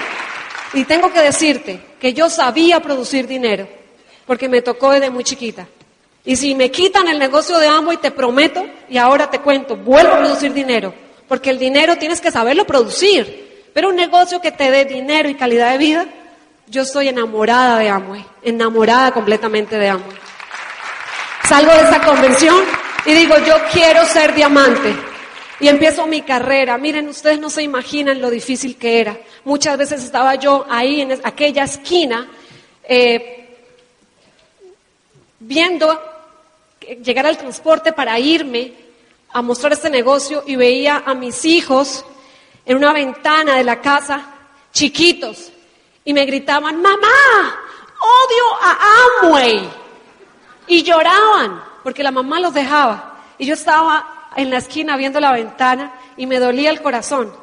y 0.73 0.83
tengo 0.85 1.11
que 1.11 1.21
decirte 1.21 1.94
que 1.99 2.13
yo 2.13 2.29
sabía 2.29 2.79
producir 2.79 3.27
dinero, 3.27 3.67
porque 4.25 4.49
me 4.49 4.61
tocó 4.61 4.91
desde 4.91 5.09
muy 5.09 5.23
chiquita. 5.23 5.67
Y 6.23 6.35
si 6.35 6.55
me 6.55 6.71
quitan 6.71 7.07
el 7.07 7.19
negocio 7.19 7.57
de 7.59 7.69
y 7.93 7.97
te 7.97 8.11
prometo, 8.11 8.65
y 8.89 8.97
ahora 8.97 9.29
te 9.29 9.39
cuento, 9.39 9.75
vuelvo 9.75 10.13
a 10.13 10.19
producir 10.19 10.53
dinero, 10.53 10.93
porque 11.27 11.51
el 11.51 11.59
dinero 11.59 11.97
tienes 11.97 12.19
que 12.19 12.31
saberlo 12.31 12.65
producir. 12.65 13.69
Pero 13.73 13.89
un 13.89 13.95
negocio 13.95 14.41
que 14.41 14.51
te 14.51 14.71
dé 14.71 14.85
dinero 14.85 15.29
y 15.29 15.35
calidad 15.35 15.71
de 15.71 15.77
vida, 15.77 16.05
yo 16.67 16.81
estoy 16.81 17.09
enamorada 17.09 17.77
de 17.77 17.89
Amway, 17.89 18.25
enamorada 18.41 19.11
completamente 19.11 19.77
de 19.77 19.89
Amway. 19.89 20.17
Salgo 21.47 21.71
de 21.71 21.81
esa 21.81 22.01
convención 22.01 22.55
y 23.05 23.13
digo, 23.13 23.35
yo 23.45 23.55
quiero 23.71 24.03
ser 24.05 24.33
diamante. 24.33 24.95
Y 25.59 25.67
empiezo 25.67 26.05
mi 26.05 26.21
carrera. 26.21 26.77
Miren, 26.77 27.07
ustedes 27.07 27.39
no 27.39 27.49
se 27.49 27.63
imaginan 27.63 28.21
lo 28.21 28.29
difícil 28.29 28.77
que 28.77 28.99
era. 28.99 29.17
Muchas 29.45 29.77
veces 29.77 30.03
estaba 30.03 30.35
yo 30.35 30.65
ahí 30.69 31.01
en 31.01 31.13
aquella 31.23 31.63
esquina 31.63 32.29
eh, 32.83 33.57
viendo 35.39 36.01
llegar 37.03 37.25
al 37.25 37.37
transporte 37.37 37.93
para 37.93 38.19
irme 38.19 38.73
a 39.31 39.41
mostrar 39.41 39.73
este 39.73 39.89
negocio 39.89 40.43
y 40.45 40.55
veía 40.55 41.03
a 41.05 41.13
mis 41.13 41.45
hijos 41.45 42.05
en 42.65 42.77
una 42.77 42.93
ventana 42.93 43.55
de 43.55 43.63
la 43.63 43.81
casa, 43.81 44.25
chiquitos, 44.71 45.51
y 46.03 46.13
me 46.13 46.25
gritaban, 46.25 46.81
mamá, 46.81 47.59
odio 47.99 48.43
a 48.61 48.77
Amway. 49.23 49.69
Y 50.67 50.83
lloraban 50.83 51.63
porque 51.83 52.03
la 52.03 52.11
mamá 52.11 52.39
los 52.39 52.53
dejaba. 52.53 53.21
Y 53.37 53.45
yo 53.45 53.53
estaba 53.53 54.14
en 54.35 54.49
la 54.49 54.57
esquina 54.57 54.97
viendo 54.97 55.19
la 55.19 55.31
ventana 55.31 55.93
y 56.17 56.27
me 56.27 56.39
dolía 56.39 56.69
el 56.69 56.81
corazón. 56.81 57.33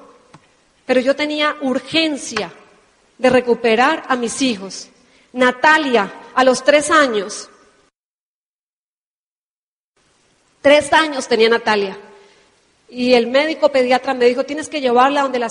Pero 0.87 1.01
yo 1.01 1.17
tenía 1.17 1.57
urgencia 1.61 2.53
de 3.19 3.31
recuperar 3.31 4.05
a 4.09 4.17
mis 4.17 4.43
hijos. 4.43 4.89
Natalia, 5.33 6.13
a 6.35 6.45
los 6.45 6.65
tres 6.65 6.91
años, 6.91 7.49
tres 10.61 10.93
años 10.93 11.29
tenía 11.29 11.49
Natalia. 11.49 11.97
Y 12.89 13.15
el 13.15 13.27
médico 13.27 13.71
pediatra 13.71 14.13
me 14.13 14.27
dijo, 14.27 14.45
tienes 14.45 14.69
que 14.69 14.81
llevarla 14.81 15.23
donde, 15.23 15.39
la 15.39 15.49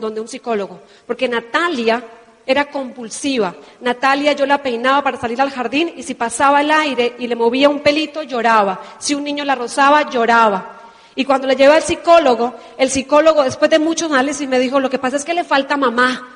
donde 0.00 0.20
un 0.20 0.26
psicólogo, 0.26 0.80
porque 1.06 1.28
Natalia 1.28 2.04
era 2.46 2.68
compulsiva. 2.68 3.54
Natalia 3.80 4.32
yo 4.32 4.44
la 4.44 4.60
peinaba 4.60 5.02
para 5.02 5.20
salir 5.20 5.40
al 5.40 5.50
jardín 5.50 5.92
y 5.96 6.02
si 6.02 6.14
pasaba 6.14 6.60
el 6.62 6.70
aire 6.70 7.14
y 7.18 7.28
le 7.28 7.36
movía 7.36 7.68
un 7.68 7.80
pelito, 7.80 8.24
lloraba. 8.24 8.80
Si 8.98 9.14
un 9.14 9.22
niño 9.22 9.44
la 9.44 9.54
rozaba, 9.54 10.10
lloraba. 10.10 10.79
Y 11.14 11.24
cuando 11.24 11.46
le 11.46 11.56
llevé 11.56 11.74
al 11.74 11.82
psicólogo, 11.82 12.54
el 12.78 12.90
psicólogo, 12.90 13.42
después 13.42 13.70
de 13.70 13.78
muchos 13.78 14.10
análisis, 14.10 14.48
me 14.48 14.58
dijo, 14.58 14.78
lo 14.80 14.90
que 14.90 14.98
pasa 14.98 15.16
es 15.16 15.24
que 15.24 15.34
le 15.34 15.44
falta 15.44 15.76
mamá. 15.76 16.28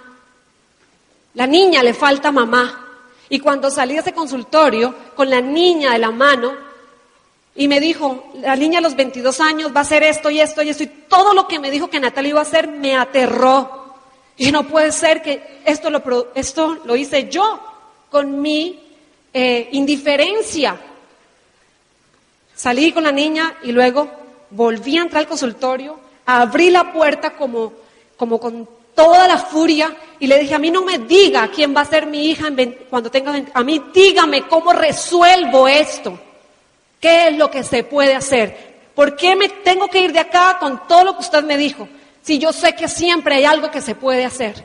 La 1.35 1.47
niña 1.47 1.83
le 1.83 1.95
falta 1.95 2.33
mamá. 2.33 2.81
Y 3.29 3.39
cuando 3.39 3.71
salí 3.71 3.95
de 3.95 4.01
ese 4.01 4.13
consultorio, 4.13 4.95
con 5.15 5.31
la 5.31 5.41
niña 5.41 5.93
de 5.93 5.99
la 5.99 6.11
mano, 6.11 6.53
y 7.57 7.69
me 7.69 7.79
dijo, 7.79 8.33
la 8.41 8.57
niña 8.57 8.79
a 8.81 8.83
los 8.83 8.97
22 8.97 9.41
años 9.41 9.73
va 9.75 9.81
a 9.81 9.83
hacer 9.83 10.03
esto 10.03 10.29
y 10.29 10.41
esto 10.41 10.63
y 10.63 10.71
esto, 10.71 10.83
y 10.83 10.89
todo 11.09 11.35
lo 11.35 11.47
que 11.47 11.61
me 11.61 11.71
dijo 11.71 11.89
que 11.89 12.01
Natalia 12.01 12.31
iba 12.31 12.41
a 12.41 12.43
hacer 12.43 12.69
me 12.69 12.97
aterró. 12.97 13.95
Y 14.37 14.51
no 14.51 14.67
puede 14.67 14.91
ser 14.91 15.23
que 15.23 15.61
esto 15.65 15.91
lo, 15.91 16.03
esto 16.35 16.79
lo 16.85 16.97
hice 16.97 17.29
yo 17.29 17.61
con 18.11 18.41
mi 18.41 18.83
eh, 19.33 19.69
indiferencia. 19.73 20.77
Salí 22.57 22.93
con 22.93 23.05
la 23.05 23.13
niña 23.13 23.57
y 23.63 23.73
luego 23.73 24.24
volví 24.55 24.97
a 24.97 25.03
entrar 25.03 25.23
al 25.23 25.29
consultorio, 25.29 25.99
abrí 26.27 26.71
la 26.71 26.93
puerta 26.93 27.31
como, 27.31 27.73
como 28.17 28.39
con 28.39 28.69
toda 28.95 29.27
la 29.27 29.39
furia 29.39 29.95
y 30.21 30.27
le 30.27 30.39
dije, 30.39 30.55
a 30.55 30.59
mí 30.59 30.71
no 30.71 30.83
me 30.83 30.99
diga 30.99 31.49
quién 31.49 31.75
va 31.77 31.83
a 31.83 31.85
ser 31.85 32.07
mi 32.07 32.27
hija 32.31 32.49
cuando 32.89 33.11
tenga, 33.11 33.35
a 33.53 33.65
mí 33.65 33.83
dígame 33.93 34.47
cómo 34.47 34.73
resuelvo 34.73 35.69
esto. 35.69 36.19
¿Qué 37.01 37.29
es 37.29 37.37
lo 37.37 37.51
que 37.51 37.63
se 37.65 37.85
puede 37.85 38.15
hacer? 38.15 38.75
¿Por 38.95 39.17
qué 39.17 39.37
me 39.37 39.49
tengo 39.49 39.89
que 39.89 40.01
ir 40.01 40.13
de 40.13 40.21
acá 40.21 40.57
con 40.59 40.87
todo 40.87 41.05
lo 41.05 41.15
que 41.15 41.21
usted 41.21 41.43
me 41.43 41.59
dijo? 41.59 41.89
Si 42.23 42.39
yo 42.39 42.53
sé 42.53 42.75
que 42.75 42.89
siempre 42.89 43.35
hay 43.35 43.45
algo 43.45 43.71
que 43.71 43.83
se 43.83 43.95
puede 43.95 44.25
hacer. 44.25 44.65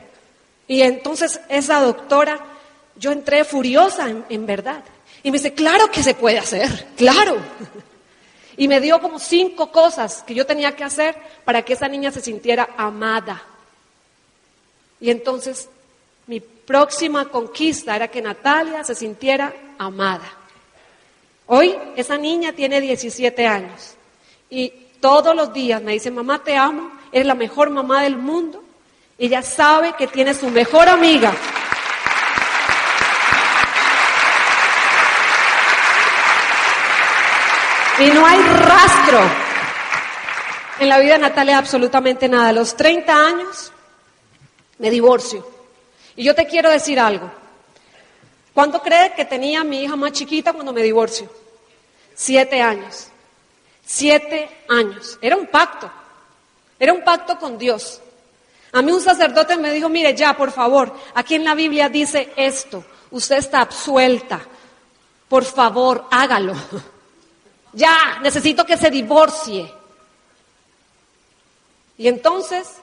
Y 0.66 0.80
entonces 0.82 1.40
esa 1.48 1.80
doctora, 1.80 2.38
yo 2.96 3.12
entré 3.12 3.44
furiosa 3.44 4.08
en, 4.08 4.24
en 4.30 4.46
verdad. 4.46 4.82
Y 5.22 5.30
me 5.30 5.36
dice, 5.36 5.52
claro 5.52 5.90
que 5.90 6.02
se 6.02 6.14
puede 6.14 6.38
hacer, 6.38 6.86
claro. 6.96 7.36
Y 8.60 8.68
me 8.68 8.78
dio 8.78 9.00
como 9.00 9.18
cinco 9.18 9.72
cosas 9.72 10.22
que 10.22 10.34
yo 10.34 10.44
tenía 10.44 10.76
que 10.76 10.84
hacer 10.84 11.16
para 11.46 11.62
que 11.62 11.72
esa 11.72 11.88
niña 11.88 12.10
se 12.10 12.20
sintiera 12.20 12.68
amada. 12.76 13.42
Y 15.00 15.08
entonces 15.08 15.70
mi 16.26 16.40
próxima 16.40 17.24
conquista 17.30 17.96
era 17.96 18.08
que 18.08 18.20
Natalia 18.20 18.84
se 18.84 18.94
sintiera 18.94 19.54
amada. 19.78 20.30
Hoy 21.46 21.74
esa 21.96 22.18
niña 22.18 22.52
tiene 22.52 22.82
17 22.82 23.46
años 23.46 23.94
y 24.50 24.68
todos 25.00 25.34
los 25.34 25.54
días 25.54 25.80
me 25.80 25.92
dice, 25.92 26.10
mamá 26.10 26.44
te 26.44 26.54
amo, 26.54 26.92
eres 27.12 27.26
la 27.26 27.34
mejor 27.34 27.70
mamá 27.70 28.02
del 28.02 28.18
mundo. 28.18 28.62
Ella 29.16 29.40
sabe 29.40 29.94
que 29.94 30.06
tiene 30.06 30.34
su 30.34 30.50
mejor 30.50 30.86
amiga 30.86 31.32
Y 38.00 38.10
no 38.12 38.24
hay 38.24 38.38
rastro 38.38 39.20
en 40.78 40.88
la 40.88 40.98
vida 40.98 41.12
de 41.12 41.18
Natalia 41.18 41.58
absolutamente 41.58 42.30
nada. 42.30 42.48
A 42.48 42.52
los 42.52 42.74
30 42.74 43.12
años 43.12 43.72
me 44.78 44.90
divorcio. 44.90 45.46
Y 46.16 46.24
yo 46.24 46.34
te 46.34 46.46
quiero 46.46 46.70
decir 46.70 46.98
algo. 46.98 47.30
¿Cuánto 48.54 48.80
cree 48.80 49.12
que 49.12 49.26
tenía 49.26 49.62
mi 49.64 49.82
hija 49.82 49.96
más 49.96 50.12
chiquita 50.12 50.54
cuando 50.54 50.72
me 50.72 50.82
divorcio? 50.82 51.30
Siete 52.14 52.62
años. 52.62 53.08
Siete 53.84 54.64
años. 54.70 55.18
Era 55.20 55.36
un 55.36 55.48
pacto. 55.48 55.90
Era 56.78 56.94
un 56.94 57.04
pacto 57.04 57.38
con 57.38 57.58
Dios. 57.58 58.00
A 58.72 58.80
mí 58.80 58.92
un 58.92 59.02
sacerdote 59.02 59.58
me 59.58 59.72
dijo, 59.72 59.90
mire 59.90 60.14
ya, 60.14 60.34
por 60.34 60.52
favor, 60.52 60.94
aquí 61.14 61.34
en 61.34 61.44
la 61.44 61.54
Biblia 61.54 61.90
dice 61.90 62.32
esto, 62.36 62.84
usted 63.10 63.36
está 63.38 63.62
absuelta, 63.62 64.40
por 65.28 65.44
favor, 65.44 66.06
hágalo. 66.10 66.54
Ya, 67.72 68.18
necesito 68.22 68.64
que 68.64 68.76
se 68.76 68.90
divorcie. 68.90 69.72
Y 71.98 72.08
entonces 72.08 72.76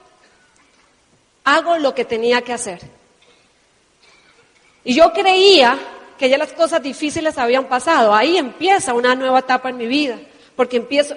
hago 1.44 1.76
lo 1.78 1.94
que 1.94 2.04
tenía 2.04 2.42
que 2.42 2.52
hacer. 2.52 2.80
Y 4.84 4.94
yo 4.94 5.12
creía 5.12 5.78
que 6.16 6.28
ya 6.28 6.38
las 6.38 6.52
cosas 6.52 6.82
difíciles 6.82 7.36
habían 7.36 7.66
pasado. 7.66 8.14
Ahí 8.14 8.38
empieza 8.38 8.94
una 8.94 9.14
nueva 9.14 9.40
etapa 9.40 9.68
en 9.70 9.76
mi 9.76 9.86
vida, 9.86 10.18
porque 10.56 10.78
empiezo, 10.78 11.16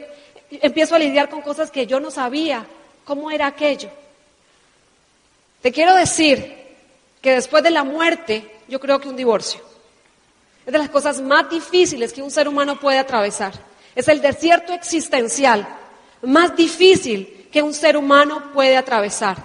empiezo 0.50 0.96
a 0.96 1.00
lidiar 1.00 1.30
con 1.30 1.42
cosas 1.42 1.72
que 1.72 1.88
yo 1.88 2.00
no 2.00 2.12
sabía 2.12 2.66
cómo 3.06 3.32
era 3.32 3.48
aquello. 3.48 3.90
Te 5.62 5.72
quiero 5.72 5.96
decir 5.96 6.60
que 7.22 7.36
después 7.36 7.64
de 7.64 7.72
la 7.72 7.84
muerte, 7.84 8.50
yo 8.68 8.80
creo 8.80 9.00
que 9.00 9.10
un 9.10 9.16
divorcio 9.16 9.71
es 10.72 10.74
de 10.74 10.80
las 10.80 10.90
cosas 10.90 11.20
más 11.20 11.50
difíciles 11.50 12.14
que 12.14 12.22
un 12.22 12.32
ser 12.32 12.48
humano 12.48 12.80
puede 12.80 12.98
atravesar. 12.98 13.52
Es 13.94 14.08
el 14.08 14.22
desierto 14.22 14.72
existencial 14.72 15.68
más 16.22 16.56
difícil 16.56 17.50
que 17.52 17.62
un 17.62 17.74
ser 17.74 17.98
humano 17.98 18.54
puede 18.54 18.78
atravesar. 18.78 19.36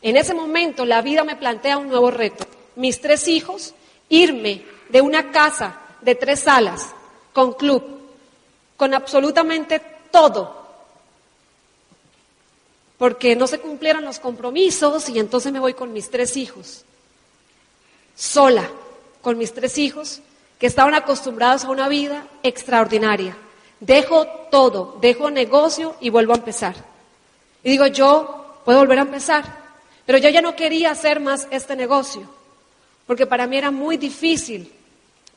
En 0.00 0.16
ese 0.16 0.32
momento 0.32 0.86
la 0.86 1.02
vida 1.02 1.22
me 1.22 1.36
plantea 1.36 1.76
un 1.76 1.88
nuevo 1.88 2.10
reto. 2.10 2.46
Mis 2.76 2.98
tres 2.98 3.28
hijos, 3.28 3.74
irme 4.08 4.64
de 4.88 5.02
una 5.02 5.30
casa 5.30 5.82
de 6.00 6.14
tres 6.14 6.40
salas, 6.40 6.94
con 7.34 7.52
club, 7.52 7.84
con 8.78 8.94
absolutamente 8.94 9.82
todo, 10.10 10.66
porque 12.96 13.36
no 13.36 13.46
se 13.46 13.58
cumplieron 13.58 14.02
los 14.02 14.18
compromisos 14.18 15.10
y 15.10 15.18
entonces 15.18 15.52
me 15.52 15.60
voy 15.60 15.74
con 15.74 15.92
mis 15.92 16.08
tres 16.08 16.38
hijos, 16.38 16.86
sola, 18.16 18.70
con 19.20 19.36
mis 19.36 19.52
tres 19.52 19.76
hijos, 19.76 20.22
que 20.58 20.66
estaban 20.66 20.94
acostumbrados 20.94 21.64
a 21.64 21.70
una 21.70 21.88
vida 21.88 22.26
extraordinaria. 22.42 23.36
Dejo 23.80 24.26
todo, 24.50 24.98
dejo 25.00 25.30
negocio 25.30 25.94
y 26.00 26.10
vuelvo 26.10 26.32
a 26.32 26.36
empezar. 26.38 26.74
Y 27.62 27.70
digo, 27.70 27.86
yo 27.86 28.60
puedo 28.64 28.80
volver 28.80 28.98
a 28.98 29.02
empezar, 29.02 29.44
pero 30.04 30.18
yo 30.18 30.28
ya 30.28 30.42
no 30.42 30.56
quería 30.56 30.90
hacer 30.90 31.20
más 31.20 31.46
este 31.50 31.76
negocio, 31.76 32.22
porque 33.06 33.26
para 33.26 33.46
mí 33.46 33.56
era 33.56 33.70
muy 33.70 33.96
difícil 33.96 34.72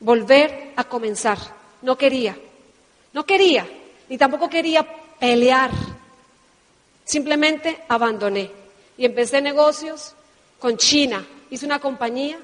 volver 0.00 0.72
a 0.76 0.84
comenzar. 0.84 1.38
No 1.82 1.96
quería, 1.96 2.36
no 3.12 3.24
quería, 3.24 3.66
ni 4.08 4.18
tampoco 4.18 4.48
quería 4.48 4.86
pelear. 5.18 5.70
Simplemente 7.04 7.80
abandoné 7.88 8.50
y 8.96 9.04
empecé 9.04 9.40
negocios 9.40 10.14
con 10.58 10.76
China. 10.76 11.26
Hice 11.50 11.66
una 11.66 11.80
compañía 11.80 12.38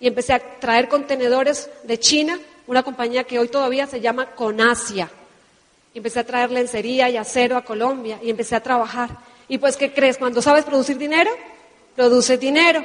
y 0.00 0.06
empecé 0.06 0.32
a 0.32 0.60
traer 0.60 0.88
contenedores 0.88 1.70
de 1.82 1.98
China, 1.98 2.38
una 2.66 2.82
compañía 2.82 3.24
que 3.24 3.38
hoy 3.38 3.48
todavía 3.48 3.86
se 3.86 4.00
llama 4.00 4.26
Conasia. 4.26 5.10
Y 5.94 5.98
empecé 5.98 6.20
a 6.20 6.26
traer 6.26 6.50
lencería 6.50 7.08
y 7.10 7.16
acero 7.16 7.56
a 7.56 7.64
Colombia 7.64 8.18
y 8.22 8.30
empecé 8.30 8.54
a 8.54 8.62
trabajar. 8.62 9.10
Y 9.48 9.58
pues, 9.58 9.76
¿qué 9.76 9.92
crees? 9.92 10.18
Cuando 10.18 10.42
sabes 10.42 10.64
producir 10.64 10.98
dinero, 10.98 11.30
produces 11.96 12.38
dinero. 12.38 12.84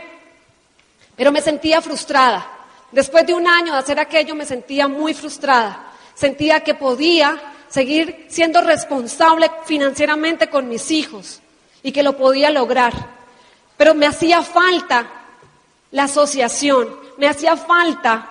Pero 1.15 1.31
me 1.31 1.41
sentía 1.41 1.81
frustrada. 1.81 2.49
Después 2.91 3.27
de 3.27 3.33
un 3.33 3.47
año 3.47 3.73
de 3.73 3.79
hacer 3.79 3.99
aquello, 3.99 4.33
me 4.33 4.45
sentía 4.45 4.87
muy 4.87 5.13
frustrada. 5.13 5.91
Sentía 6.15 6.61
que 6.61 6.73
podía 6.73 7.39
seguir 7.69 8.27
siendo 8.29 8.61
responsable 8.61 9.51
financieramente 9.65 10.47
con 10.47 10.69
mis 10.69 10.91
hijos 10.91 11.41
y 11.81 11.91
que 11.91 12.03
lo 12.03 12.15
podía 12.15 12.49
lograr. 12.49 12.93
Pero 13.77 13.93
me 13.93 14.05
hacía 14.05 14.41
falta 14.41 15.07
la 15.91 16.03
asociación, 16.03 17.02
me 17.23 17.29
hacía 17.29 17.55
falta 17.55 18.29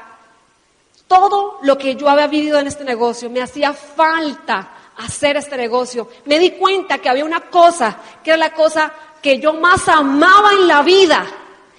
todo 1.09 1.61
lo 1.63 1.79
que 1.79 1.97
yo 1.97 2.11
había 2.11 2.27
vivido 2.27 2.59
en 2.59 2.67
este 2.67 2.85
negocio, 2.85 3.31
me 3.31 3.41
hacía 3.41 3.73
falta 3.73 4.69
hacer 4.99 5.39
este 5.39 5.57
negocio. 5.57 6.11
Me 6.27 6.39
di 6.39 6.51
cuenta 6.51 6.99
que 6.99 7.09
había 7.09 7.25
una 7.25 7.41
cosa, 7.41 7.97
que 8.23 8.33
era 8.33 8.37
la 8.37 8.53
cosa 8.53 8.93
que 9.23 9.39
yo 9.39 9.55
más 9.55 9.89
amaba 9.89 10.53
en 10.53 10.69
la 10.69 10.83
vida 10.83 11.25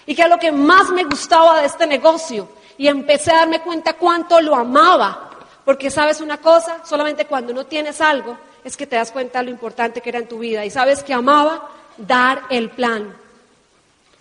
y 0.07 0.15
que 0.15 0.23
era 0.23 0.35
lo 0.35 0.39
que 0.39 0.51
más 0.51 0.89
me 0.89 1.03
gustaba 1.03 1.61
de 1.61 1.67
este 1.67 1.85
negocio. 1.85 2.49
Y 2.79 2.87
empecé 2.87 3.29
a 3.29 3.41
darme 3.41 3.61
cuenta 3.61 3.93
cuánto 3.93 4.41
lo 4.41 4.55
amaba. 4.55 5.29
Porque 5.63 5.91
sabes 5.91 6.19
una 6.19 6.39
cosa, 6.39 6.83
solamente 6.83 7.27
cuando 7.27 7.53
no 7.53 7.67
tienes 7.67 8.01
algo 8.01 8.35
es 8.63 8.75
que 8.75 8.87
te 8.87 8.95
das 8.95 9.11
cuenta 9.11 9.37
de 9.37 9.45
lo 9.45 9.51
importante 9.51 10.01
que 10.01 10.09
era 10.09 10.17
en 10.17 10.27
tu 10.27 10.39
vida. 10.39 10.65
Y 10.65 10.71
sabes 10.71 11.03
que 11.03 11.13
amaba 11.13 11.69
dar 11.95 12.41
el 12.49 12.71
plan. 12.71 13.15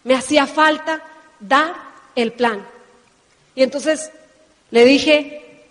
Me 0.04 0.14
hacía 0.14 0.46
falta 0.46 1.00
dar 1.40 1.74
el 2.14 2.34
plan. 2.34 2.71
Y 3.54 3.62
entonces 3.62 4.10
le 4.70 4.84
dije 4.84 5.64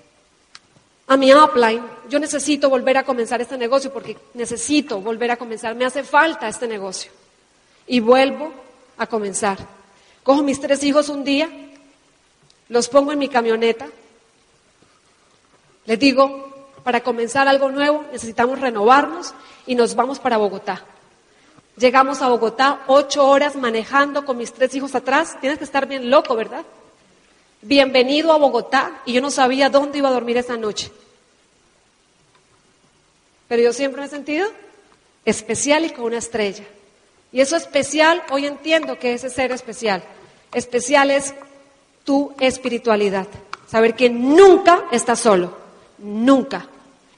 a 1.08 1.18
mi 1.18 1.34
upline, 1.34 1.84
yo 2.10 2.20
necesito 2.20 2.70
volver 2.70 2.98
a 2.98 3.04
comenzar 3.04 3.42
este 3.42 3.58
negocio 3.58 3.92
porque 3.92 4.18
necesito 4.34 5.02
volver 5.02 5.32
a 5.32 5.38
comenzar, 5.38 5.76
me 5.76 5.86
hace 5.86 6.04
falta 6.04 6.48
este 6.48 6.68
negocio. 6.68 7.12
Y 7.88 8.00
vuelvo 8.00 8.54
a 8.98 9.08
comenzar. 9.08 9.58
Cojo 10.24 10.44
mis 10.44 10.62
tres 10.62 10.84
hijos 10.84 11.10
un 11.10 11.24
día, 11.24 11.50
los 12.70 12.88
pongo 12.88 13.12
en 13.12 13.20
mi 13.20 13.28
camioneta, 13.28 13.88
les 15.86 16.00
digo, 16.00 16.70
para 16.84 17.02
comenzar 17.02 17.48
algo 17.48 17.70
nuevo 17.70 18.06
necesitamos 18.12 18.60
renovarnos 18.60 19.34
y 19.66 19.76
nos 19.76 19.96
vamos 19.96 20.20
para 20.20 20.38
Bogotá. 20.38 20.84
Llegamos 21.78 22.22
a 22.22 22.28
Bogotá, 22.28 22.82
ocho 22.88 23.26
horas 23.28 23.56
manejando 23.56 24.26
con 24.26 24.38
mis 24.38 24.54
tres 24.54 24.76
hijos 24.76 24.94
atrás. 24.94 25.38
Tienes 25.40 25.58
que 25.58 25.64
estar 25.64 25.88
bien 25.88 26.10
loco, 26.10 26.36
¿verdad? 26.36 26.66
Bienvenido 27.62 28.32
a 28.32 28.38
Bogotá 28.38 29.02
y 29.06 29.14
yo 29.14 29.22
no 29.22 29.32
sabía 29.32 29.70
dónde 29.70 30.00
iba 30.00 30.10
a 30.10 30.14
dormir 30.14 30.38
esa 30.38 30.58
noche. 30.58 30.92
Pero 33.48 33.64
yo 33.64 33.74
siempre 33.74 34.02
me 34.02 34.08
he 34.08 34.10
sentido 34.10 34.48
especial 35.26 35.86
y 35.86 35.90
con 35.92 36.06
una 36.06 36.18
estrella. 36.18 36.64
Y 37.32 37.42
eso 37.42 37.56
especial, 37.56 38.24
hoy 38.30 38.46
entiendo 38.46 38.98
que 38.98 39.14
ese 39.14 39.30
ser 39.30 39.52
especial. 39.52 40.04
Especial 40.54 41.12
es 41.12 41.34
tu 42.04 42.34
espiritualidad. 42.40 43.28
Saber 43.68 43.96
que 43.96 44.10
nunca 44.10 44.86
estás 44.92 45.20
solo. 45.20 45.56
Nunca. 46.00 46.68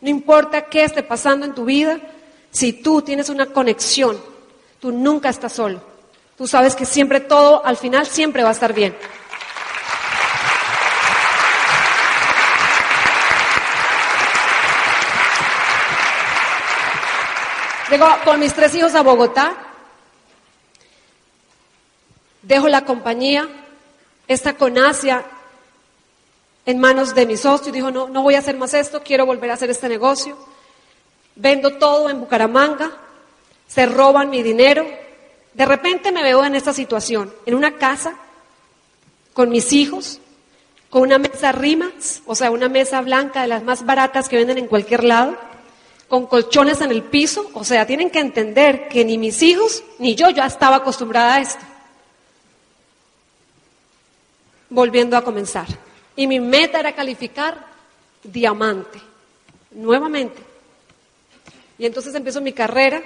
No 0.02 0.10
importa 0.10 0.66
qué 0.66 0.84
esté 0.84 1.02
pasando 1.02 1.46
en 1.46 1.56
tu 1.56 1.66
vida, 1.66 2.00
si 2.52 2.74
tú 2.74 3.02
tienes 3.02 3.30
una 3.30 3.48
conexión, 3.48 4.20
tú 4.80 4.92
nunca 4.92 5.30
estás 5.30 5.54
solo. 5.54 5.82
Tú 6.38 6.46
sabes 6.46 6.76
que 6.76 6.86
siempre 6.86 7.20
todo, 7.20 7.66
al 7.66 7.78
final, 7.78 8.06
siempre 8.06 8.44
va 8.44 8.50
a 8.50 8.54
estar 8.54 8.74
bien. 8.74 8.96
Llego 17.94 18.08
con 18.26 18.40
mis 18.40 18.56
tres 18.56 18.74
hijos 18.74 18.96
a 18.96 19.04
Bogotá, 19.04 19.56
dejo 22.42 22.68
la 22.68 22.86
compañía, 22.86 23.48
esta 24.28 24.58
con 24.58 24.80
Asia 24.80 25.24
en 26.66 26.80
manos 26.80 27.14
de 27.14 27.28
mi 27.28 27.38
socio. 27.38 27.70
Y 27.70 27.72
dijo, 27.72 27.92
no, 27.92 28.10
no 28.10 28.24
voy 28.24 28.34
a 28.34 28.40
hacer 28.40 28.58
más 28.58 28.74
esto, 28.74 29.04
quiero 29.04 29.28
volver 29.28 29.52
a 29.52 29.54
hacer 29.54 29.70
este 29.70 29.90
negocio. 29.90 30.36
Vendo 31.36 31.78
todo 31.78 32.10
en 32.10 32.20
Bucaramanga, 32.20 32.90
se 33.68 33.86
roban 33.86 34.32
mi 34.32 34.42
dinero. 34.42 34.88
De 35.54 35.66
repente 35.68 36.12
me 36.12 36.24
veo 36.24 36.44
en 36.44 36.56
esta 36.56 36.74
situación, 36.74 37.32
en 37.46 37.54
una 37.54 37.76
casa, 37.76 38.16
con 39.34 39.50
mis 39.50 39.72
hijos, 39.72 40.20
con 40.90 41.04
una 41.04 41.20
mesa 41.20 41.52
rimas, 41.52 42.24
o 42.26 42.34
sea, 42.34 42.50
una 42.50 42.70
mesa 42.70 43.02
blanca 43.02 43.44
de 43.44 43.50
las 43.50 43.62
más 43.62 43.86
baratas 43.86 44.30
que 44.30 44.38
venden 44.38 44.58
en 44.58 44.66
cualquier 44.66 45.04
lado 45.04 45.53
con 46.14 46.28
colchones 46.28 46.80
en 46.82 46.92
el 46.92 47.02
piso. 47.02 47.50
O 47.56 47.64
sea, 47.64 47.88
tienen 47.88 48.12
que 48.12 48.20
entender 48.20 48.88
que 48.88 49.04
ni 49.04 49.18
mis 49.18 49.42
hijos 49.42 49.84
ni 49.98 50.14
yo 50.14 50.30
ya 50.30 50.46
estaba 50.46 50.76
acostumbrada 50.76 51.34
a 51.34 51.42
esto. 51.42 51.66
Volviendo 54.70 55.18
a 55.18 55.24
comenzar. 55.24 55.66
Y 56.16 56.28
mi 56.28 56.40
meta 56.40 56.80
era 56.80 56.94
calificar 56.94 57.66
diamante, 58.22 59.00
nuevamente. 59.72 60.40
Y 61.80 61.88
entonces 61.88 62.14
empezó 62.14 62.42
mi 62.42 62.54
carrera 62.54 63.02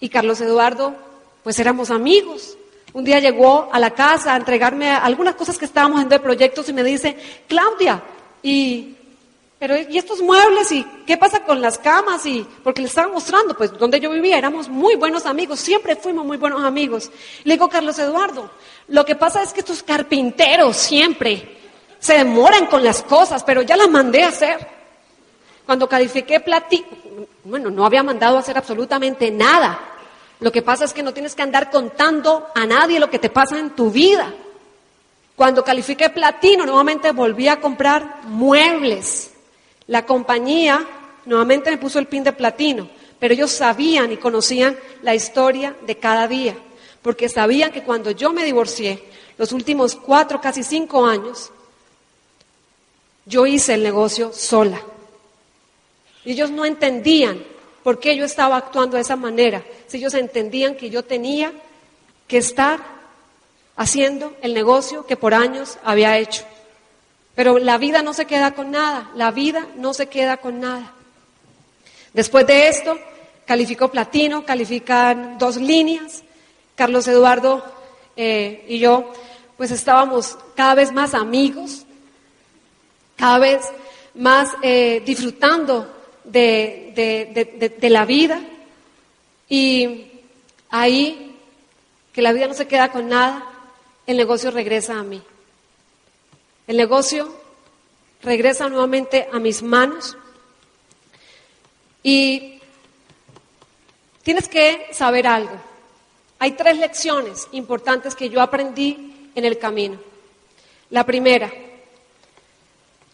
y 0.00 0.10
Carlos 0.10 0.42
Eduardo, 0.42 0.94
pues 1.42 1.58
éramos 1.60 1.90
amigos. 1.90 2.58
Un 2.92 3.04
día 3.04 3.20
llegó 3.20 3.70
a 3.72 3.78
la 3.78 3.92
casa 3.92 4.34
a 4.34 4.36
entregarme 4.36 4.90
algunas 4.90 5.34
cosas 5.34 5.56
que 5.56 5.64
estábamos 5.64 6.02
en 6.02 6.10
de 6.10 6.20
proyectos 6.20 6.68
y 6.68 6.74
me 6.74 6.84
dice, 6.84 7.16
Claudia, 7.48 8.02
¿y 8.42 8.96
pero 9.60 9.76
¿y 9.76 9.98
estos 9.98 10.22
muebles? 10.22 10.72
¿Y 10.72 10.82
qué 11.06 11.18
pasa 11.18 11.44
con 11.44 11.60
las 11.60 11.78
camas? 11.78 12.24
Y 12.24 12.46
porque 12.64 12.80
le 12.80 12.88
estaba 12.88 13.12
mostrando, 13.12 13.54
pues 13.54 13.70
donde 13.78 14.00
yo 14.00 14.10
vivía 14.10 14.38
éramos 14.38 14.70
muy 14.70 14.96
buenos 14.96 15.26
amigos, 15.26 15.60
siempre 15.60 15.96
fuimos 15.96 16.24
muy 16.24 16.38
buenos 16.38 16.64
amigos. 16.64 17.10
Le 17.44 17.54
digo, 17.54 17.68
Carlos 17.68 17.98
Eduardo, 17.98 18.50
lo 18.88 19.04
que 19.04 19.16
pasa 19.16 19.42
es 19.42 19.52
que 19.52 19.60
estos 19.60 19.82
carpinteros 19.82 20.78
siempre 20.78 21.58
se 21.98 22.14
demoran 22.14 22.68
con 22.68 22.82
las 22.82 23.02
cosas, 23.02 23.44
pero 23.44 23.60
ya 23.60 23.76
las 23.76 23.90
mandé 23.90 24.24
a 24.24 24.28
hacer. 24.28 24.66
Cuando 25.66 25.86
califiqué 25.86 26.40
platino, 26.40 26.86
bueno, 27.44 27.70
no 27.70 27.84
había 27.84 28.02
mandado 28.02 28.38
a 28.38 28.40
hacer 28.40 28.56
absolutamente 28.56 29.30
nada. 29.30 29.78
Lo 30.40 30.50
que 30.50 30.62
pasa 30.62 30.86
es 30.86 30.94
que 30.94 31.02
no 31.02 31.12
tienes 31.12 31.34
que 31.34 31.42
andar 31.42 31.70
contando 31.70 32.46
a 32.54 32.64
nadie 32.64 32.98
lo 32.98 33.10
que 33.10 33.18
te 33.18 33.28
pasa 33.28 33.58
en 33.58 33.68
tu 33.72 33.90
vida. 33.90 34.32
Cuando 35.36 35.62
califiqué 35.62 36.08
platino, 36.08 36.64
nuevamente 36.64 37.12
volví 37.12 37.46
a 37.46 37.60
comprar 37.60 38.22
muebles. 38.24 39.32
La 39.90 40.06
compañía 40.06 40.86
nuevamente 41.24 41.68
me 41.68 41.76
puso 41.76 41.98
el 41.98 42.06
pin 42.06 42.22
de 42.22 42.32
platino, 42.32 42.88
pero 43.18 43.34
ellos 43.34 43.50
sabían 43.50 44.12
y 44.12 44.18
conocían 44.18 44.78
la 45.02 45.16
historia 45.16 45.74
de 45.84 45.96
cada 45.96 46.28
día, 46.28 46.56
porque 47.02 47.28
sabían 47.28 47.72
que 47.72 47.82
cuando 47.82 48.12
yo 48.12 48.32
me 48.32 48.44
divorcié, 48.44 49.02
los 49.36 49.50
últimos 49.50 49.96
cuatro, 49.96 50.40
casi 50.40 50.62
cinco 50.62 51.04
años, 51.04 51.50
yo 53.26 53.46
hice 53.46 53.74
el 53.74 53.82
negocio 53.82 54.32
sola. 54.32 54.80
Y 56.24 56.32
ellos 56.32 56.52
no 56.52 56.64
entendían 56.64 57.42
por 57.82 57.98
qué 57.98 58.14
yo 58.14 58.24
estaba 58.24 58.58
actuando 58.58 58.94
de 58.94 59.02
esa 59.02 59.16
manera. 59.16 59.64
Si 59.88 59.96
ellos 59.96 60.14
entendían 60.14 60.76
que 60.76 60.88
yo 60.88 61.04
tenía 61.04 61.52
que 62.28 62.38
estar 62.38 62.78
haciendo 63.74 64.36
el 64.40 64.54
negocio 64.54 65.04
que 65.04 65.16
por 65.16 65.34
años 65.34 65.78
había 65.82 66.16
hecho. 66.16 66.44
Pero 67.40 67.58
la 67.58 67.78
vida 67.78 68.02
no 68.02 68.12
se 68.12 68.26
queda 68.26 68.50
con 68.50 68.70
nada, 68.70 69.12
la 69.14 69.30
vida 69.30 69.66
no 69.76 69.94
se 69.94 70.08
queda 70.08 70.36
con 70.36 70.60
nada. 70.60 70.92
Después 72.12 72.46
de 72.46 72.68
esto, 72.68 72.98
calificó 73.46 73.90
platino, 73.90 74.44
califican 74.44 75.38
dos 75.38 75.56
líneas. 75.56 76.22
Carlos 76.74 77.08
Eduardo 77.08 77.64
eh, 78.14 78.66
y 78.68 78.78
yo, 78.78 79.10
pues 79.56 79.70
estábamos 79.70 80.36
cada 80.54 80.74
vez 80.74 80.92
más 80.92 81.14
amigos, 81.14 81.86
cada 83.16 83.38
vez 83.38 83.62
más 84.16 84.50
eh, 84.60 85.02
disfrutando 85.06 85.90
de, 86.24 86.92
de, 87.80 87.88
la 87.88 88.04
vida. 88.04 88.38
Y 89.48 90.10
ahí, 90.68 91.38
que 92.12 92.20
la 92.20 92.34
vida 92.34 92.48
no 92.48 92.52
se 92.52 92.68
queda 92.68 92.92
con 92.92 93.08
nada, 93.08 93.50
el 94.06 94.18
negocio 94.18 94.50
regresa 94.50 94.98
a 94.98 95.02
mí. 95.02 95.22
El 96.66 96.76
negocio 96.76 97.34
regresa 98.22 98.68
nuevamente 98.68 99.28
a 99.32 99.38
mis 99.38 99.62
manos. 99.62 100.16
Y 102.02 102.60
tienes 104.22 104.48
que 104.48 104.88
saber 104.92 105.26
algo. 105.26 105.60
Hay 106.38 106.52
tres 106.52 106.78
lecciones 106.78 107.48
importantes 107.52 108.14
que 108.14 108.30
yo 108.30 108.40
aprendí 108.40 109.30
en 109.34 109.44
el 109.44 109.58
camino. 109.58 109.98
La 110.90 111.04
primera, 111.04 111.52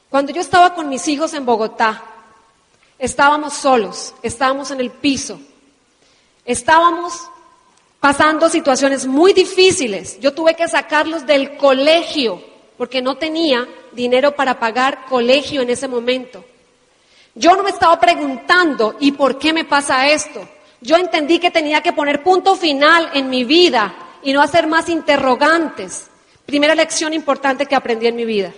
cuando 0.09 0.33
yo 0.33 0.41
estaba 0.41 0.75
con 0.75 0.89
mis 0.89 1.07
hijos 1.09 1.35
en 1.35 1.45
Bogotá, 1.45 2.17
Estábamos 2.99 3.53
solos, 3.53 4.15
estábamos 4.23 4.71
en 4.71 4.81
el 4.81 4.91
piso, 4.91 5.39
estábamos 6.47 7.29
pasando 8.01 8.49
situaciones 8.49 9.07
muy 9.07 9.35
difíciles. 9.35 10.19
Yo 10.19 10.33
tuve 10.33 10.55
que 10.55 10.67
sacarlos 10.67 11.27
del 11.27 11.59
colegio 11.59 12.43
porque 12.77 13.03
no 13.03 13.17
tenía 13.17 13.67
dinero 13.93 14.35
para 14.35 14.59
pagar 14.59 15.07
colegio 15.07 15.63
en 15.63 15.71
ese 15.71 15.89
momento. 15.89 16.45
Yo 17.35 17.55
no 17.55 17.63
me 17.63 17.71
estaba 17.71 17.99
preguntando, 18.01 18.97
¿y 19.01 19.13
por 19.13 19.39
qué 19.39 19.53
me 19.53 19.65
pasa 19.65 20.09
esto? 20.09 20.49
Yo 20.81 20.97
entendí 20.97 21.39
que 21.39 21.51
tenía 21.51 21.83
que 21.83 21.93
poner 21.93 22.23
punto 22.23 22.55
final 22.57 23.11
en 23.15 23.29
mi 23.29 23.45
vida 23.45 23.95
y 24.23 24.33
no 24.33 24.41
hacer 24.41 24.67
más 24.67 24.89
interrogantes. 24.89 26.09
Primera 26.45 26.75
lección 26.75 27.13
importante 27.13 27.67
que 27.67 27.75
aprendí 27.75 28.07
en 28.07 28.17
mi 28.17 28.25
vida. 28.25 28.53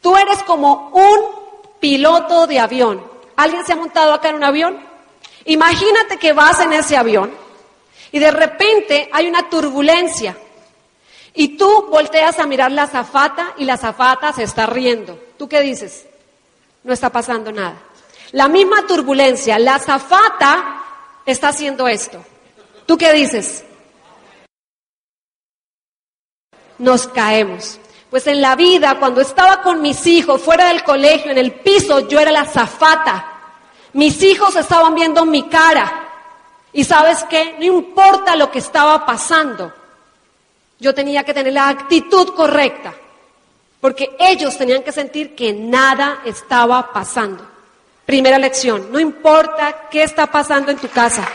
Tú 0.00 0.16
eres 0.16 0.42
como 0.44 0.90
un 0.94 1.80
piloto 1.80 2.46
de 2.46 2.58
avión. 2.58 3.02
¿Alguien 3.36 3.64
se 3.64 3.72
ha 3.72 3.76
montado 3.76 4.12
acá 4.12 4.30
en 4.30 4.36
un 4.36 4.44
avión? 4.44 4.78
Imagínate 5.44 6.18
que 6.18 6.32
vas 6.32 6.60
en 6.60 6.72
ese 6.72 6.96
avión 6.96 7.32
y 8.12 8.18
de 8.18 8.30
repente 8.30 9.08
hay 9.12 9.28
una 9.28 9.48
turbulencia 9.48 10.36
y 11.36 11.56
tú 11.56 11.86
volteas 11.90 12.38
a 12.38 12.46
mirar 12.46 12.72
la 12.72 12.84
azafata 12.84 13.54
y 13.58 13.64
la 13.64 13.74
azafata 13.74 14.32
se 14.32 14.42
está 14.42 14.64
riendo. 14.66 15.20
¿Tú 15.38 15.48
qué 15.48 15.60
dices? 15.60 16.06
No 16.82 16.94
está 16.94 17.10
pasando 17.10 17.52
nada. 17.52 17.76
La 18.32 18.48
misma 18.48 18.86
turbulencia, 18.86 19.58
la 19.58 19.74
azafata 19.74 20.82
está 21.26 21.48
haciendo 21.48 21.86
esto. 21.86 22.24
¿Tú 22.86 22.96
qué 22.96 23.12
dices? 23.12 23.64
Nos 26.78 27.06
caemos. 27.08 27.80
Pues 28.08 28.26
en 28.28 28.40
la 28.40 28.56
vida, 28.56 28.98
cuando 28.98 29.20
estaba 29.20 29.60
con 29.62 29.82
mis 29.82 30.06
hijos 30.06 30.40
fuera 30.40 30.68
del 30.68 30.84
colegio, 30.84 31.32
en 31.32 31.38
el 31.38 31.52
piso, 31.52 32.08
yo 32.08 32.18
era 32.18 32.32
la 32.32 32.46
zafata. 32.46 33.32
Mis 33.92 34.22
hijos 34.22 34.56
estaban 34.56 34.94
viendo 34.94 35.26
mi 35.26 35.48
cara. 35.48 36.02
Y 36.72 36.84
sabes 36.84 37.24
qué, 37.24 37.56
no 37.58 37.64
importa 37.64 38.36
lo 38.36 38.50
que 38.50 38.58
estaba 38.58 39.04
pasando, 39.04 39.72
yo 40.78 40.94
tenía 40.94 41.24
que 41.24 41.34
tener 41.34 41.52
la 41.52 41.68
actitud 41.68 42.34
correcta. 42.34 42.94
Porque 43.80 44.16
ellos 44.18 44.56
tenían 44.56 44.82
que 44.82 44.92
sentir 44.92 45.34
que 45.34 45.52
nada 45.52 46.22
estaba 46.24 46.92
pasando. 46.92 47.46
Primera 48.04 48.38
lección, 48.38 48.90
no 48.90 49.00
importa 49.00 49.88
qué 49.90 50.02
está 50.02 50.26
pasando 50.26 50.70
en 50.70 50.78
tu 50.78 50.88
casa. 50.88 51.26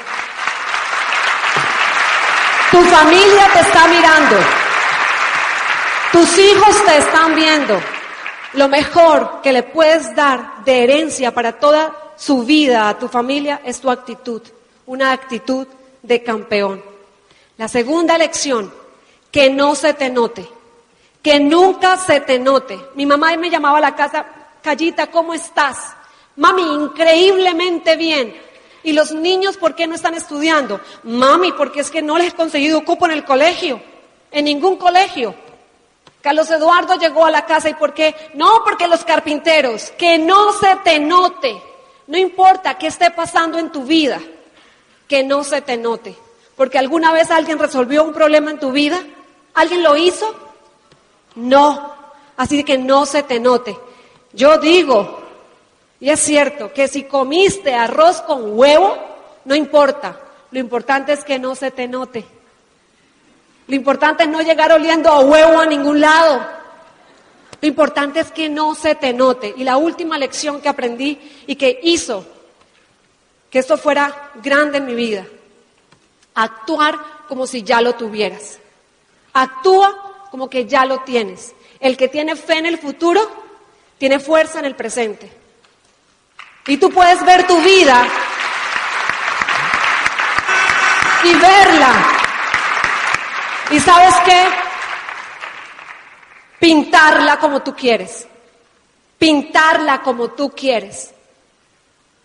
Tu 2.71 2.81
familia 2.81 3.49
te 3.53 3.59
está 3.59 3.87
mirando. 3.87 4.37
Tus 6.11 6.37
hijos 6.37 6.85
te 6.85 6.97
están 6.97 7.35
viendo. 7.35 7.79
Lo 8.53 8.67
mejor 8.67 9.41
que 9.41 9.53
le 9.53 9.63
puedes 9.63 10.15
dar 10.15 10.63
de 10.65 10.83
herencia 10.83 11.33
para 11.33 11.53
toda 11.53 11.93
su 12.17 12.43
vida 12.43 12.89
a 12.89 12.97
tu 12.97 13.07
familia 13.07 13.61
es 13.63 13.79
tu 13.79 13.89
actitud, 13.89 14.41
una 14.85 15.11
actitud 15.11 15.67
de 16.01 16.21
campeón. 16.23 16.83
La 17.57 17.67
segunda 17.67 18.17
lección, 18.17 18.73
que 19.31 19.49
no 19.49 19.75
se 19.75 19.93
te 19.93 20.09
note, 20.09 20.47
que 21.21 21.39
nunca 21.39 21.97
se 21.97 22.19
te 22.21 22.39
note. 22.39 22.79
Mi 22.95 23.05
mamá 23.05 23.35
me 23.37 23.49
llamaba 23.49 23.77
a 23.77 23.81
la 23.81 23.95
casa, 23.95 24.25
Callita, 24.61 25.07
¿cómo 25.07 25.33
estás? 25.33 25.95
Mami, 26.35 26.61
increíblemente 26.61 27.95
bien. 27.95 28.35
¿Y 28.83 28.93
los 28.93 29.11
niños 29.11 29.57
por 29.57 29.75
qué 29.75 29.87
no 29.87 29.95
están 29.95 30.15
estudiando? 30.15 30.81
Mami, 31.03 31.51
porque 31.51 31.81
es 31.81 31.91
que 31.91 32.01
no 32.01 32.17
les 32.17 32.33
he 32.33 32.35
conseguido 32.35 32.83
cupo 32.83 33.05
en 33.05 33.11
el 33.11 33.23
colegio, 33.23 33.81
en 34.31 34.45
ningún 34.45 34.77
colegio. 34.77 35.35
Carlos 36.21 36.49
Eduardo 36.51 36.95
llegó 36.95 37.25
a 37.25 37.31
la 37.31 37.45
casa 37.45 37.69
y 37.69 37.73
¿por 37.73 37.93
qué? 37.93 38.15
No, 38.35 38.63
porque 38.63 38.87
los 38.87 39.03
carpinteros, 39.03 39.91
que 39.97 40.17
no 40.17 40.53
se 40.53 40.75
te 40.83 40.99
note, 40.99 41.61
no 42.07 42.17
importa 42.17 42.77
qué 42.77 42.87
esté 42.87 43.11
pasando 43.11 43.57
en 43.57 43.71
tu 43.71 43.83
vida, 43.83 44.19
que 45.07 45.23
no 45.23 45.43
se 45.43 45.61
te 45.61 45.77
note, 45.77 46.15
porque 46.55 46.77
alguna 46.77 47.11
vez 47.11 47.31
alguien 47.31 47.57
resolvió 47.57 48.03
un 48.03 48.13
problema 48.13 48.51
en 48.51 48.59
tu 48.59 48.71
vida, 48.71 49.01
alguien 49.53 49.83
lo 49.83 49.95
hizo, 49.95 50.33
no, 51.35 51.95
así 52.37 52.63
que 52.63 52.77
no 52.77 53.05
se 53.05 53.23
te 53.23 53.39
note. 53.39 53.77
Yo 54.33 54.57
digo, 54.57 55.21
y 55.99 56.09
es 56.09 56.19
cierto, 56.19 56.73
que 56.73 56.87
si 56.87 57.03
comiste 57.03 57.73
arroz 57.73 58.21
con 58.21 58.57
huevo, 58.57 58.97
no 59.45 59.55
importa, 59.55 60.19
lo 60.51 60.59
importante 60.59 61.13
es 61.13 61.23
que 61.23 61.39
no 61.39 61.55
se 61.55 61.71
te 61.71 61.87
note. 61.87 62.25
Lo 63.67 63.75
importante 63.75 64.23
es 64.23 64.29
no 64.29 64.41
llegar 64.41 64.71
oliendo 64.71 65.09
a 65.09 65.21
huevo 65.21 65.59
a 65.59 65.65
ningún 65.65 66.01
lado. 66.01 66.45
Lo 67.61 67.67
importante 67.67 68.19
es 68.19 68.31
que 68.31 68.49
no 68.49 68.75
se 68.75 68.95
te 68.95 69.13
note. 69.13 69.53
Y 69.55 69.63
la 69.63 69.77
última 69.77 70.17
lección 70.17 70.59
que 70.59 70.67
aprendí 70.67 71.43
y 71.47 71.55
que 71.55 71.79
hizo 71.83 72.25
que 73.49 73.59
esto 73.59 73.77
fuera 73.77 74.31
grande 74.41 74.79
en 74.79 74.85
mi 74.85 74.95
vida, 74.95 75.25
actuar 76.33 76.97
como 77.27 77.45
si 77.45 77.63
ya 77.63 77.81
lo 77.81 77.93
tuvieras. 77.95 78.59
Actúa 79.33 80.27
como 80.31 80.49
que 80.49 80.65
ya 80.65 80.85
lo 80.85 80.99
tienes. 80.99 81.53
El 81.79 81.97
que 81.97 82.07
tiene 82.07 82.35
fe 82.35 82.57
en 82.57 82.65
el 82.65 82.77
futuro, 82.77 83.21
tiene 83.97 84.19
fuerza 84.19 84.59
en 84.59 84.65
el 84.65 84.75
presente. 84.75 85.31
Y 86.67 86.77
tú 86.77 86.89
puedes 86.91 87.23
ver 87.25 87.47
tu 87.47 87.59
vida 87.61 88.07
y 91.23 91.33
verla 91.33 92.21
¿Y 93.71 93.79
sabes 93.79 94.13
qué? 94.25 94.47
Pintarla 96.59 97.39
como 97.39 97.61
tú 97.61 97.73
quieres. 97.73 98.27
Pintarla 99.17 100.01
como 100.01 100.31
tú 100.31 100.51
quieres. 100.51 101.11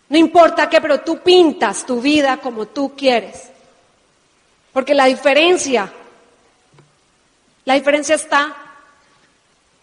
No 0.09 0.19
importa 0.19 0.69
qué, 0.69 0.81
pero 0.81 1.01
tú 1.01 1.19
pintas 1.21 1.87
tu 1.87 2.01
vida 2.01 2.39
como 2.39 2.67
tú 2.67 2.95
quieres. 2.97 3.45
Porque 4.73 4.95
la 4.95 5.05
diferencia, 5.05 5.91
la 7.67 7.75
diferencia 7.75 8.15
está 8.15 8.57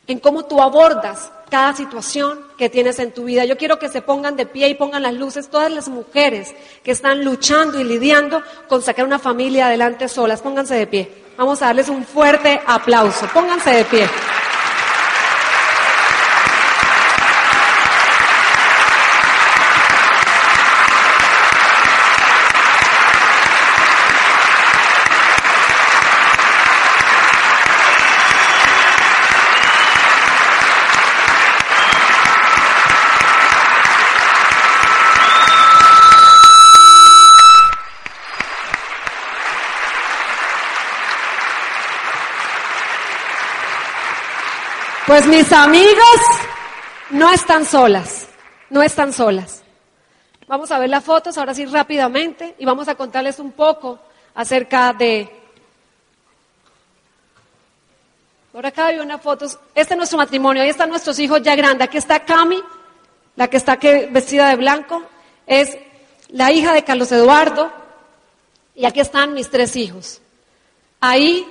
en 0.07 0.19
cómo 0.19 0.45
tú 0.45 0.61
abordas 0.61 1.31
cada 1.49 1.75
situación 1.75 2.39
que 2.57 2.69
tienes 2.69 2.97
en 2.97 3.13
tu 3.13 3.25
vida. 3.25 3.45
Yo 3.45 3.57
quiero 3.57 3.77
que 3.77 3.89
se 3.89 4.01
pongan 4.01 4.35
de 4.35 4.45
pie 4.45 4.69
y 4.69 4.73
pongan 4.73 5.03
las 5.03 5.13
luces 5.13 5.49
todas 5.49 5.71
las 5.71 5.89
mujeres 5.89 6.55
que 6.81 6.91
están 6.91 7.23
luchando 7.23 7.79
y 7.79 7.83
lidiando 7.83 8.41
con 8.67 8.81
sacar 8.81 9.05
una 9.05 9.19
familia 9.19 9.67
adelante 9.67 10.07
solas. 10.07 10.41
Pónganse 10.41 10.75
de 10.75 10.87
pie. 10.87 11.11
Vamos 11.37 11.61
a 11.61 11.67
darles 11.67 11.89
un 11.89 12.05
fuerte 12.05 12.61
aplauso. 12.65 13.27
Pónganse 13.33 13.69
de 13.71 13.85
pie. 13.85 14.09
Pues 45.13 45.27
mis 45.27 45.53
amigos 45.53 46.21
no 47.11 47.31
están 47.31 47.65
solas, 47.65 48.27
no 48.71 48.81
están 48.81 49.13
solas. 49.13 49.61
Vamos 50.47 50.71
a 50.71 50.79
ver 50.79 50.89
las 50.89 51.03
fotos 51.03 51.37
ahora 51.37 51.53
sí 51.53 51.67
rápidamente 51.67 52.55
y 52.57 52.65
vamos 52.65 52.87
a 52.87 52.95
contarles 52.95 53.37
un 53.37 53.51
poco 53.51 53.99
acerca 54.33 54.91
de... 54.91 55.29
Por 58.51 58.65
acá 58.65 58.87
hay 58.87 58.97
unas 58.97 59.21
fotos. 59.21 59.59
Este 59.75 59.93
es 59.93 59.97
nuestro 59.99 60.17
matrimonio, 60.17 60.63
ahí 60.63 60.69
están 60.69 60.89
nuestros 60.89 61.19
hijos 61.19 61.43
ya 61.43 61.55
grandes. 61.55 61.87
Aquí 61.87 61.99
está 61.99 62.25
Cami, 62.25 62.63
la 63.35 63.47
que 63.51 63.57
está 63.57 63.73
aquí 63.73 63.89
vestida 64.09 64.49
de 64.49 64.55
blanco, 64.55 65.03
es 65.45 65.77
la 66.29 66.51
hija 66.51 66.73
de 66.73 66.83
Carlos 66.83 67.11
Eduardo 67.11 67.71
y 68.73 68.85
aquí 68.85 68.99
están 68.99 69.35
mis 69.35 69.51
tres 69.51 69.75
hijos. 69.75 70.23
Ahí, 70.99 71.45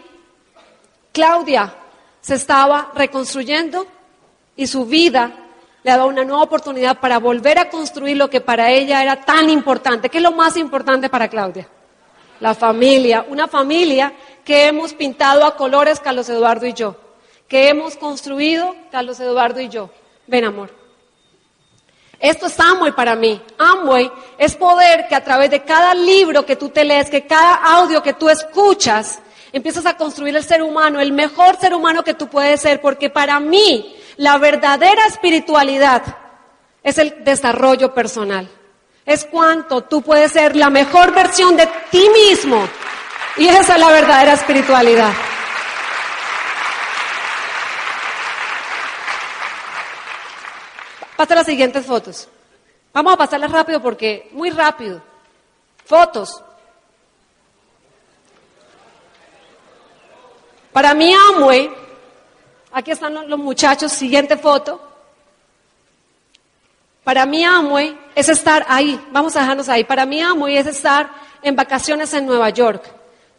Claudia, 1.13 1.77
se 2.23 2.37
estaba 2.37 2.93
reconstruyendo 2.95 3.87
y 4.57 4.67
su 4.67 4.87
vida 4.87 5.33
le 5.83 5.91
daba 5.91 6.07
una 6.07 6.25
nueva 6.25 6.45
oportunidad 6.45 7.01
para 7.01 7.19
volver 7.19 7.59
a 7.59 7.69
construir 7.69 8.17
lo 8.17 8.31
que 8.31 8.41
para 8.41 8.71
ella 8.71 9.03
era 9.03 9.17
tan 9.17 9.51
importante. 9.51 10.09
¿Qué 10.09 10.19
es 10.19 10.23
lo 10.23 10.33
más 10.33 10.57
importante 10.57 11.09
para 11.09 11.29
Claudia? 11.29 11.69
La 12.41 12.55
familia, 12.55 13.27
una 13.29 13.49
familia 13.49 14.13
que 14.45 14.67
hemos 14.67 14.95
pintado 14.95 15.45
a 15.45 15.57
colores 15.57 16.01
Carlos 16.01 16.29
Eduardo 16.29 16.67
y 16.67 16.73
yo, 16.73 16.97
que 17.49 17.69
hemos 17.69 17.97
construido 17.97 18.75
Carlos 18.91 19.19
Eduardo 19.21 19.61
y 19.61 19.69
yo. 19.69 19.91
Ven, 20.27 20.45
amor. 20.45 20.71
Esto 22.21 22.47
es 22.47 22.59
Amway 22.61 22.93
para 22.93 23.17
mí. 23.17 23.43
Amway 23.59 24.11
es 24.39 24.55
poder 24.55 25.09
que 25.09 25.17
a 25.17 25.25
través 25.25 25.51
de 25.51 25.65
cada 25.65 25.93
libro 25.93 26.47
que 26.47 26.55
tú 26.55 26.69
te 26.69 26.85
lees, 26.85 27.11
que 27.11 27.27
cada 27.27 27.55
audio 27.55 28.01
que 28.01 28.13
tú 28.13 28.29
escuchas, 28.29 29.19
empiezas 29.53 29.87
a 29.87 29.97
construir 29.97 30.37
el 30.37 30.45
ser 30.45 30.63
humano, 30.63 31.01
el 31.01 31.13
mejor 31.13 31.59
ser 31.59 31.75
humano 31.75 32.03
que 32.03 32.15
tú 32.15 32.29
puedes 32.29 32.61
ser, 32.61 32.81
porque 32.81 33.11
para 33.11 33.39
mí 33.41 33.97
la 34.17 34.39
verdadera 34.39 35.07
espiritualidad 35.07 36.03
es 36.83 36.99
el 36.99 37.25
desarrollo 37.25 37.95
personal. 37.95 38.49
Es 39.05 39.25
cuanto 39.25 39.83
tú 39.83 40.03
puedes 40.03 40.33
ser 40.33 40.55
la 40.57 40.71
mejor 40.71 41.13
versión 41.13 41.57
de 41.57 41.69
ti 41.91 42.09
mismo. 42.09 42.69
Y 43.37 43.49
esa 43.49 43.75
es 43.75 43.81
la 43.81 43.91
verdadera 43.91 44.35
espiritualidad. 44.35 45.13
Pasa 51.17 51.35
las 51.35 51.47
siguientes 51.47 51.87
fotos. 51.87 52.29
Vamos 52.93 53.15
a 53.15 53.17
pasarlas 53.17 53.51
rápido 53.51 53.81
porque, 53.81 54.29
muy 54.33 54.51
rápido. 54.51 55.03
Fotos. 55.85 56.43
Para 60.73 60.95
mí 60.95 61.13
Amway, 61.13 61.71
aquí 62.73 62.93
están 62.93 63.29
los 63.29 63.39
muchachos, 63.39 63.93
siguiente 63.93 64.39
foto. 64.39 64.81
Para 67.05 67.27
mí 67.27 67.45
Amway 67.45 67.99
es 68.15 68.29
estar 68.31 68.65
ahí, 68.69 68.99
vamos 69.11 69.37
a 69.37 69.41
dejarnos 69.41 69.69
ahí. 69.69 69.85
Para 69.85 70.07
mí 70.07 70.21
Amway 70.21 70.57
es 70.57 70.67
estar 70.67 71.11
en 71.43 71.57
vacaciones 71.57 72.15
en 72.15 72.25
Nueva 72.25 72.49
York, 72.51 72.85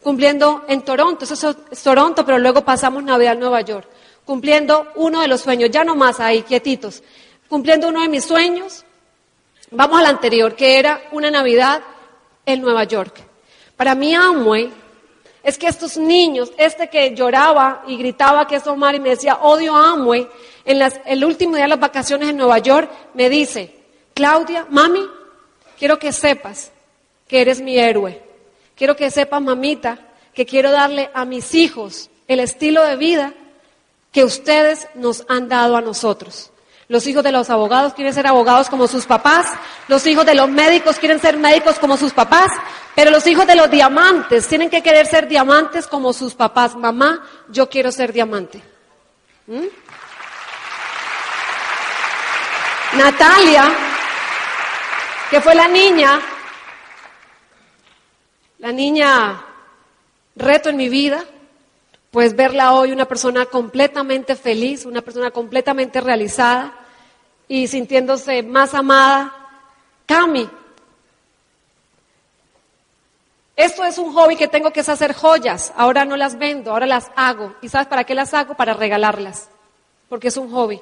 cumpliendo 0.03 0.63
en 0.67 0.83
Toronto, 0.83 1.25
eso 1.25 1.55
es 1.71 1.81
Toronto, 1.81 2.23
pero 2.23 2.37
luego 2.37 2.63
pasamos 2.63 3.03
Navidad 3.03 3.33
en 3.33 3.39
Nueva 3.39 3.61
York, 3.61 3.87
cumpliendo 4.25 4.91
uno 4.95 5.21
de 5.21 5.27
los 5.27 5.41
sueños, 5.41 5.71
ya 5.71 5.83
no 5.83 5.95
más 5.95 6.19
ahí, 6.19 6.43
quietitos, 6.43 7.01
cumpliendo 7.49 7.87
uno 7.87 8.01
de 8.01 8.09
mis 8.09 8.25
sueños. 8.25 8.85
Vamos 9.71 9.99
al 9.99 10.05
anterior, 10.05 10.55
que 10.55 10.77
era 10.77 11.01
una 11.11 11.31
Navidad 11.31 11.81
en 12.45 12.61
Nueva 12.61 12.83
York. 12.83 13.21
Para 13.75 13.95
mí 13.95 14.13
Amway 14.13 14.82
es 15.43 15.57
que 15.57 15.67
estos 15.67 15.97
niños, 15.97 16.53
este 16.57 16.89
que 16.89 17.13
lloraba 17.13 17.83
y 17.85 17.97
gritaba 17.97 18.47
que 18.47 18.55
es 18.55 18.65
Omar 18.65 18.95
y 18.95 18.99
me 19.01 19.09
decía, 19.09 19.35
odio 19.41 19.75
a 19.75 19.91
Amway, 19.91 20.27
en 20.63 20.81
el 21.05 21.25
último 21.25 21.55
día 21.55 21.65
de 21.65 21.69
las 21.69 21.79
vacaciones 21.79 22.29
en 22.29 22.37
Nueva 22.37 22.59
York, 22.59 22.89
me 23.13 23.29
dice, 23.29 23.75
Claudia, 24.13 24.65
mami, 24.69 25.05
quiero 25.77 25.99
que 25.99 26.13
sepas 26.13 26.71
que 27.27 27.41
eres 27.41 27.59
mi 27.59 27.77
héroe. 27.77 28.21
Quiero 28.75 28.95
que 28.95 29.11
sepas, 29.11 29.41
mamita, 29.41 29.99
que 30.33 30.45
quiero 30.45 30.71
darle 30.71 31.09
a 31.13 31.25
mis 31.25 31.53
hijos 31.53 32.09
el 32.27 32.39
estilo 32.39 32.81
de 32.83 32.95
vida 32.95 33.33
que 34.13 34.23
ustedes 34.23 34.87
nos 34.95 35.25
han 35.27 35.49
dado 35.49 35.75
a 35.75 35.81
nosotros. 35.81 36.52
Los 36.93 37.07
hijos 37.07 37.23
de 37.23 37.31
los 37.31 37.49
abogados 37.49 37.95
quieren 37.95 38.13
ser 38.13 38.27
abogados 38.27 38.69
como 38.69 38.87
sus 38.87 39.07
papás. 39.07 39.47
Los 39.87 40.05
hijos 40.05 40.27
de 40.27 40.35
los 40.35 40.47
médicos 40.47 40.99
quieren 40.99 41.19
ser 41.19 41.37
médicos 41.37 41.79
como 41.79 41.97
sus 41.97 42.13
papás. 42.13 42.51
Pero 42.93 43.09
los 43.09 43.25
hijos 43.25 43.47
de 43.47 43.55
los 43.55 43.71
diamantes 43.71 44.47
tienen 44.47 44.69
que 44.69 44.83
querer 44.83 45.07
ser 45.07 45.27
diamantes 45.27 45.87
como 45.87 46.13
sus 46.13 46.35
papás. 46.35 46.75
Mamá, 46.75 47.27
yo 47.49 47.67
quiero 47.67 47.91
ser 47.91 48.13
diamante. 48.13 48.61
¿Mm? 49.47 49.65
Natalia, 52.95 53.71
que 55.31 55.41
fue 55.41 55.55
la 55.55 55.67
niña, 55.67 56.21
la 58.59 58.71
niña 58.71 59.43
reto 60.35 60.69
en 60.69 60.77
mi 60.77 60.89
vida, 60.89 61.23
pues 62.11 62.35
verla 62.35 62.73
hoy 62.73 62.91
una 62.91 63.05
persona 63.05 63.47
completamente 63.47 64.35
feliz, 64.35 64.85
una 64.85 65.01
persona 65.01 65.31
completamente 65.31 65.99
realizada 65.99 66.81
y 67.47 67.67
sintiéndose 67.67 68.43
más 68.43 68.73
amada. 68.73 69.33
Cami, 70.05 70.49
esto 73.55 73.83
es 73.83 73.97
un 73.97 74.13
hobby 74.13 74.35
que 74.35 74.47
tengo 74.47 74.71
que 74.71 74.79
hacer 74.79 75.13
joyas. 75.13 75.73
Ahora 75.77 76.05
no 76.05 76.17
las 76.17 76.37
vendo, 76.37 76.71
ahora 76.71 76.87
las 76.87 77.11
hago. 77.15 77.55
¿Y 77.61 77.69
sabes 77.69 77.87
para 77.87 78.03
qué 78.03 78.15
las 78.15 78.33
hago? 78.33 78.55
Para 78.55 78.73
regalarlas, 78.73 79.49
porque 80.09 80.29
es 80.29 80.37
un 80.37 80.51
hobby. 80.51 80.81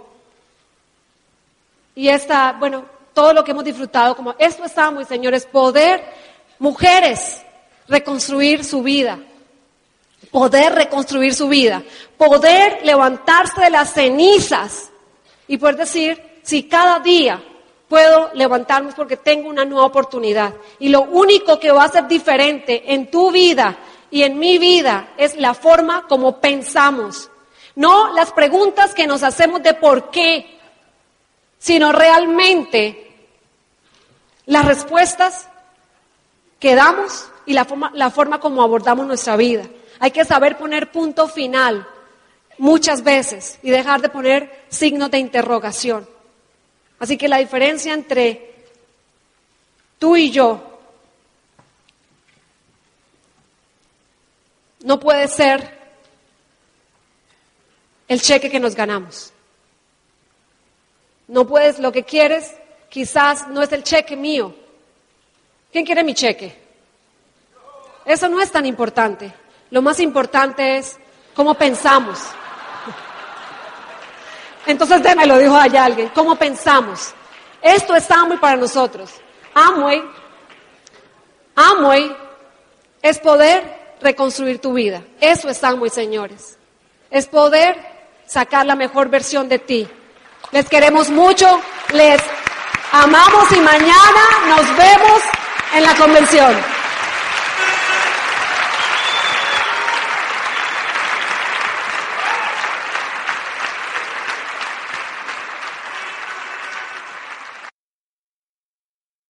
Y 1.95 2.07
esta, 2.07 2.53
bueno, 2.53 2.85
todo 3.13 3.33
lo 3.33 3.43
que 3.43 3.51
hemos 3.51 3.65
disfrutado, 3.65 4.15
como 4.15 4.35
esto 4.39 4.63
está 4.63 4.89
muy, 4.89 5.03
señores, 5.03 5.45
poder, 5.45 6.01
mujeres, 6.59 7.41
reconstruir 7.87 8.63
su 8.63 8.81
vida, 8.81 9.19
poder 10.31 10.73
reconstruir 10.73 11.35
su 11.35 11.49
vida, 11.49 11.83
poder 12.17 12.85
levantarse 12.85 13.61
de 13.61 13.69
las 13.69 13.93
cenizas 13.93 14.89
y 15.47 15.57
poder 15.57 15.75
decir, 15.75 16.30
si 16.43 16.63
cada 16.63 16.99
día 16.99 17.41
puedo 17.91 18.31
levantarme 18.35 18.93
porque 18.93 19.17
tengo 19.17 19.49
una 19.49 19.65
nueva 19.65 19.85
oportunidad. 19.85 20.53
Y 20.79 20.87
lo 20.87 21.01
único 21.01 21.59
que 21.59 21.71
va 21.71 21.83
a 21.83 21.89
ser 21.89 22.07
diferente 22.07 22.93
en 22.93 23.11
tu 23.11 23.31
vida 23.31 23.77
y 24.09 24.23
en 24.23 24.39
mi 24.39 24.57
vida 24.57 25.09
es 25.17 25.35
la 25.35 25.53
forma 25.53 26.07
como 26.07 26.39
pensamos. 26.39 27.29
No 27.75 28.13
las 28.13 28.31
preguntas 28.31 28.93
que 28.93 29.07
nos 29.07 29.23
hacemos 29.23 29.61
de 29.61 29.73
por 29.73 30.09
qué, 30.09 30.57
sino 31.59 31.91
realmente 31.91 33.11
las 34.45 34.63
respuestas 34.63 35.49
que 36.59 36.75
damos 36.75 37.29
y 37.45 37.51
la 37.51 37.65
forma, 37.65 37.91
la 37.93 38.09
forma 38.09 38.39
como 38.39 38.63
abordamos 38.63 39.05
nuestra 39.05 39.35
vida. 39.35 39.65
Hay 39.99 40.11
que 40.11 40.23
saber 40.23 40.57
poner 40.57 40.91
punto 40.91 41.27
final 41.27 41.85
muchas 42.57 43.03
veces 43.03 43.59
y 43.61 43.69
dejar 43.69 44.01
de 44.01 44.07
poner 44.07 44.65
signos 44.69 45.11
de 45.11 45.19
interrogación. 45.19 46.07
Así 47.01 47.17
que 47.17 47.27
la 47.27 47.37
diferencia 47.37 47.95
entre 47.95 48.53
tú 49.97 50.15
y 50.15 50.29
yo 50.29 50.79
no 54.83 54.99
puede 54.99 55.27
ser 55.27 55.79
el 58.07 58.21
cheque 58.21 58.51
que 58.51 58.59
nos 58.59 58.75
ganamos. 58.75 59.33
No 61.27 61.47
puedes, 61.47 61.79
lo 61.79 61.91
que 61.91 62.03
quieres 62.03 62.53
quizás 62.87 63.47
no 63.47 63.63
es 63.63 63.71
el 63.71 63.81
cheque 63.81 64.15
mío. 64.15 64.53
¿Quién 65.71 65.83
quiere 65.83 66.03
mi 66.03 66.13
cheque? 66.13 66.55
Eso 68.05 68.29
no 68.29 68.39
es 68.39 68.51
tan 68.51 68.67
importante. 68.67 69.33
Lo 69.71 69.81
más 69.81 69.99
importante 69.99 70.77
es 70.77 70.99
cómo 71.33 71.55
pensamos. 71.55 72.19
Entonces 74.65 75.01
démelo, 75.01 75.37
dijo 75.37 75.55
allá 75.55 75.85
alguien. 75.85 76.09
¿Cómo 76.13 76.35
pensamos? 76.35 77.13
Esto 77.61 77.95
es 77.95 78.09
Amway 78.09 78.39
para 78.39 78.57
nosotros. 78.57 79.11
Amway, 79.53 80.03
Amway 81.55 82.15
es 83.01 83.19
poder 83.19 83.95
reconstruir 84.01 84.59
tu 84.59 84.73
vida. 84.73 85.01
Eso 85.19 85.49
es 85.49 85.63
Amway, 85.63 85.89
señores. 85.89 86.57
Es 87.09 87.27
poder 87.27 87.77
sacar 88.25 88.65
la 88.65 88.75
mejor 88.75 89.09
versión 89.09 89.49
de 89.49 89.59
ti. 89.59 89.87
Les 90.51 90.67
queremos 90.67 91.09
mucho, 91.09 91.61
les 91.93 92.21
amamos 92.91 93.51
y 93.51 93.59
mañana 93.59 94.23
nos 94.47 94.77
vemos 94.77 95.21
en 95.75 95.83
la 95.83 95.95
convención. 95.95 96.80